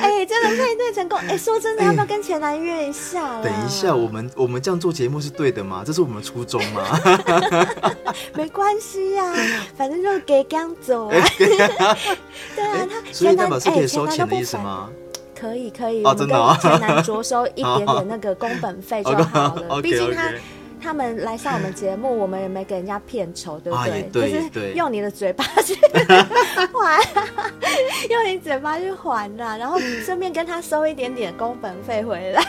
[0.00, 3.42] 哎、欸，真的配对成功，哎、欸，说真的，要不要跟前男约一下？
[3.42, 5.82] 等一下，我们我们这样做节目是对的吗？
[5.84, 6.84] 这是我们初衷吗？
[8.32, 11.16] 没关系呀、啊，反正就是给刚走啊。
[12.54, 14.88] 对啊，他、欸、所以代表是可以收钱的意思吗？
[15.38, 19.80] 可以可以，哦、我们跟前男着收一点点 那个工本费就好了。
[19.82, 20.32] 毕竟他
[20.80, 24.00] 他们来上我们节目，我们也没给人家片酬，对不对？
[24.00, 25.74] 啊、对就是用你的嘴巴去
[26.72, 27.02] 还，
[28.10, 32.42] 用你嘴巴去还呐，然后顺便跟他收一点点工本费回来。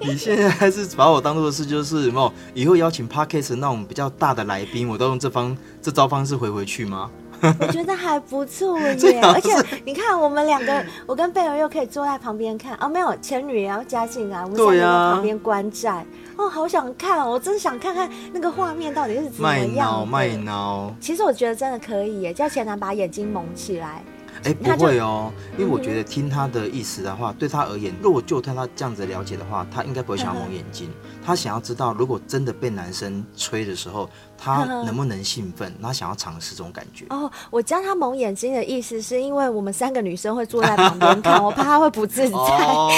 [0.00, 7.08] 你现在还是把我当做是就是有没有以后邀请 Podcast 那种比较大的来宾，我都用这方这招方式回回去吗？
[7.60, 9.50] 我觉得还不错耶， 而且
[9.84, 16.04] 你看我们两个，我跟贝儿又可以坐在旁边看哦，没有前女也要加进来，我们三个在旁边观战、啊、
[16.36, 20.06] 哦，好想看哦，我真的想看看那个画面到底是怎么样。
[20.06, 24.02] 卖卖脑，其实我觉得真的可以耶，叫前男把眼睛蒙起来。
[24.44, 30.88] 哎、欸，不会哦，因为我觉得听他的意思的话，嗯、对他而言，如果就他他这样子了解的话，他应该不会想要蒙眼睛。
[31.28, 34.08] 他想要知道，如果真的被男生吹的时候，
[34.38, 35.70] 他能不能兴奋？
[35.82, 37.04] 他想要尝试这种感觉。
[37.10, 42.36] 哦，我教他蒙眼睛的意思，是因为我们三个女生会坐在旁边看， 我怕他会不自在。
[42.38, 42.90] 哦、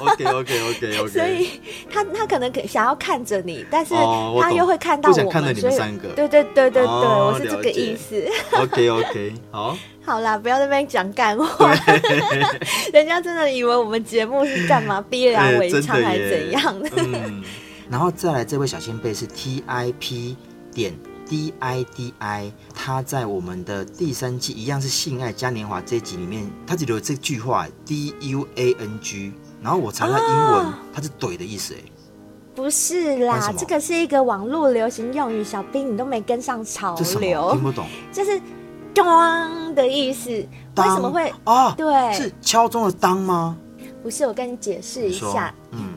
[0.00, 1.08] OK OK OK OK。
[1.08, 3.94] 所以他他可能想要看着你，但是
[4.40, 6.08] 他又会看到我看着你们三个。
[6.16, 8.20] 对对对对对，哦、我是这个意思。
[8.60, 9.78] OK OK，好。
[10.08, 11.70] 好啦，不要在那边讲干话，
[12.94, 16.90] 人家真的以为我们节目是干嘛逼良为娼还是怎样的？
[16.96, 17.44] 嗯、
[17.90, 20.36] 然后再来这位小先辈是 T I P
[20.72, 20.94] 点
[21.26, 29.32] D I D I，他在我们的第三季一样是性爱嘉年华这一集里面，他只留了这句话 D U A N G，
[29.62, 31.78] 然后我查他英文，哦、他是怼的意思哎。
[32.54, 37.86] 不是啦，这个是一个网络流行用语，小兵你都没跟上潮流，听不懂。
[38.12, 38.40] 就是
[38.92, 41.72] “当”的意思，当为什么会啊？
[41.76, 43.56] 对，是敲钟的“当”吗？
[44.02, 45.54] 不是，我跟你解释一下。
[45.70, 45.87] 嗯，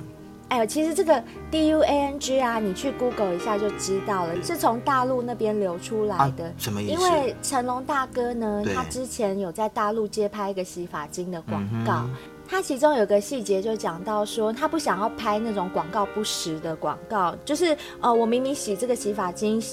[0.51, 6.43] 哎呦，其实这个 D U A N G 啊，你去 Google 一下就知道了，是从大陆那边流出来的。
[6.43, 6.91] 啊、什么意思？
[6.91, 11.93] 因为成龙大哥呢，他之前有在大陆接拍一个洗发精的广告。
[12.03, 12.15] 嗯
[12.49, 19.63] 他其中有个细节就讲到说，他不想要拍那种广告不实的广告，就是呃，我明明洗这个洗发精，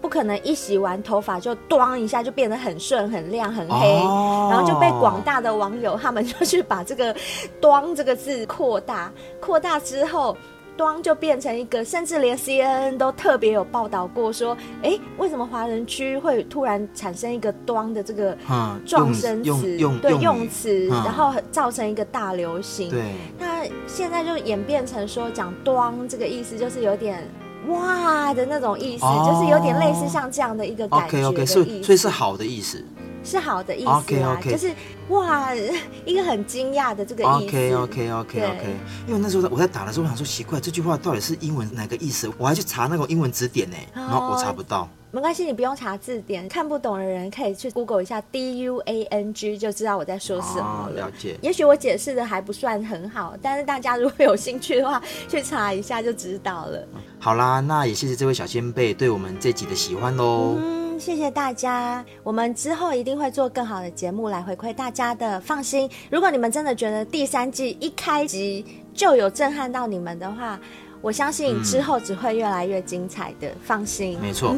[0.00, 7.14] 不可能一洗完头发就咣一下就变得很顺、很亮、很黑，哦、然后就被广大的网友他们就去把这个
[7.60, 10.36] “咣”这个字扩大，扩大之后。
[10.76, 18.38] 端就变成一个，甚至连 CNN 都特别有报道过，说，哎、欸，为什么华人区会突然产生一个端的这个
[18.86, 22.90] 撞声词，对用词，然后造成一个大流行。
[22.90, 27.28] 对，那现在就演变成说，讲端这个意思就是有点
[27.68, 31.28] 哇的那种意思，哦、就是有点类似像这样的一个感觉的意思。
[31.28, 32.84] OK OK，所以所以是好的意思。
[33.24, 34.50] 是好的意思啊，okay, okay.
[34.50, 34.72] 就是
[35.08, 35.54] 哇，
[36.06, 37.32] 一个很惊讶的这个意思。
[37.32, 38.74] OK OK OK OK，对
[39.06, 42.30] 因为那时候我在打的时候，我想说奇怪，这句话到底是英文哪个意思？
[42.38, 44.88] 我还去查那个英文字典呢，哦、然后我查不到。
[45.10, 51.04] 没关系，你不用查字典，看不懂的人可以去 Google 一下 D U A N G，就知道我在说什么了。
[51.04, 51.38] 哦、了解。
[51.40, 56.86] 也许我解释的还不算很好，但是大家如果有兴趣的话，去查一下就知道了。
[57.18, 60.56] 好啦，那也谢谢这位小先辈对我们这集的喜欢喽。
[60.58, 65.40] 嗯谢谢大家，我们之后一定会做更好的节目来回馈大家的。
[65.40, 70.58] 放心，如果你们真的觉得第三季一开集就有震撼到你们的话，
[71.00, 73.48] 我相信之后只会越来越精彩的。
[73.64, 74.56] 放心，没错。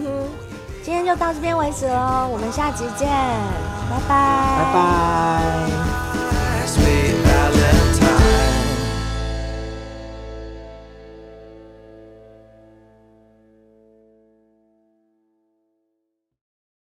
[0.83, 3.09] 今天就到这边为止喽，我们下集见，
[3.91, 4.73] 拜拜，拜
[6.75, 7.00] 拜。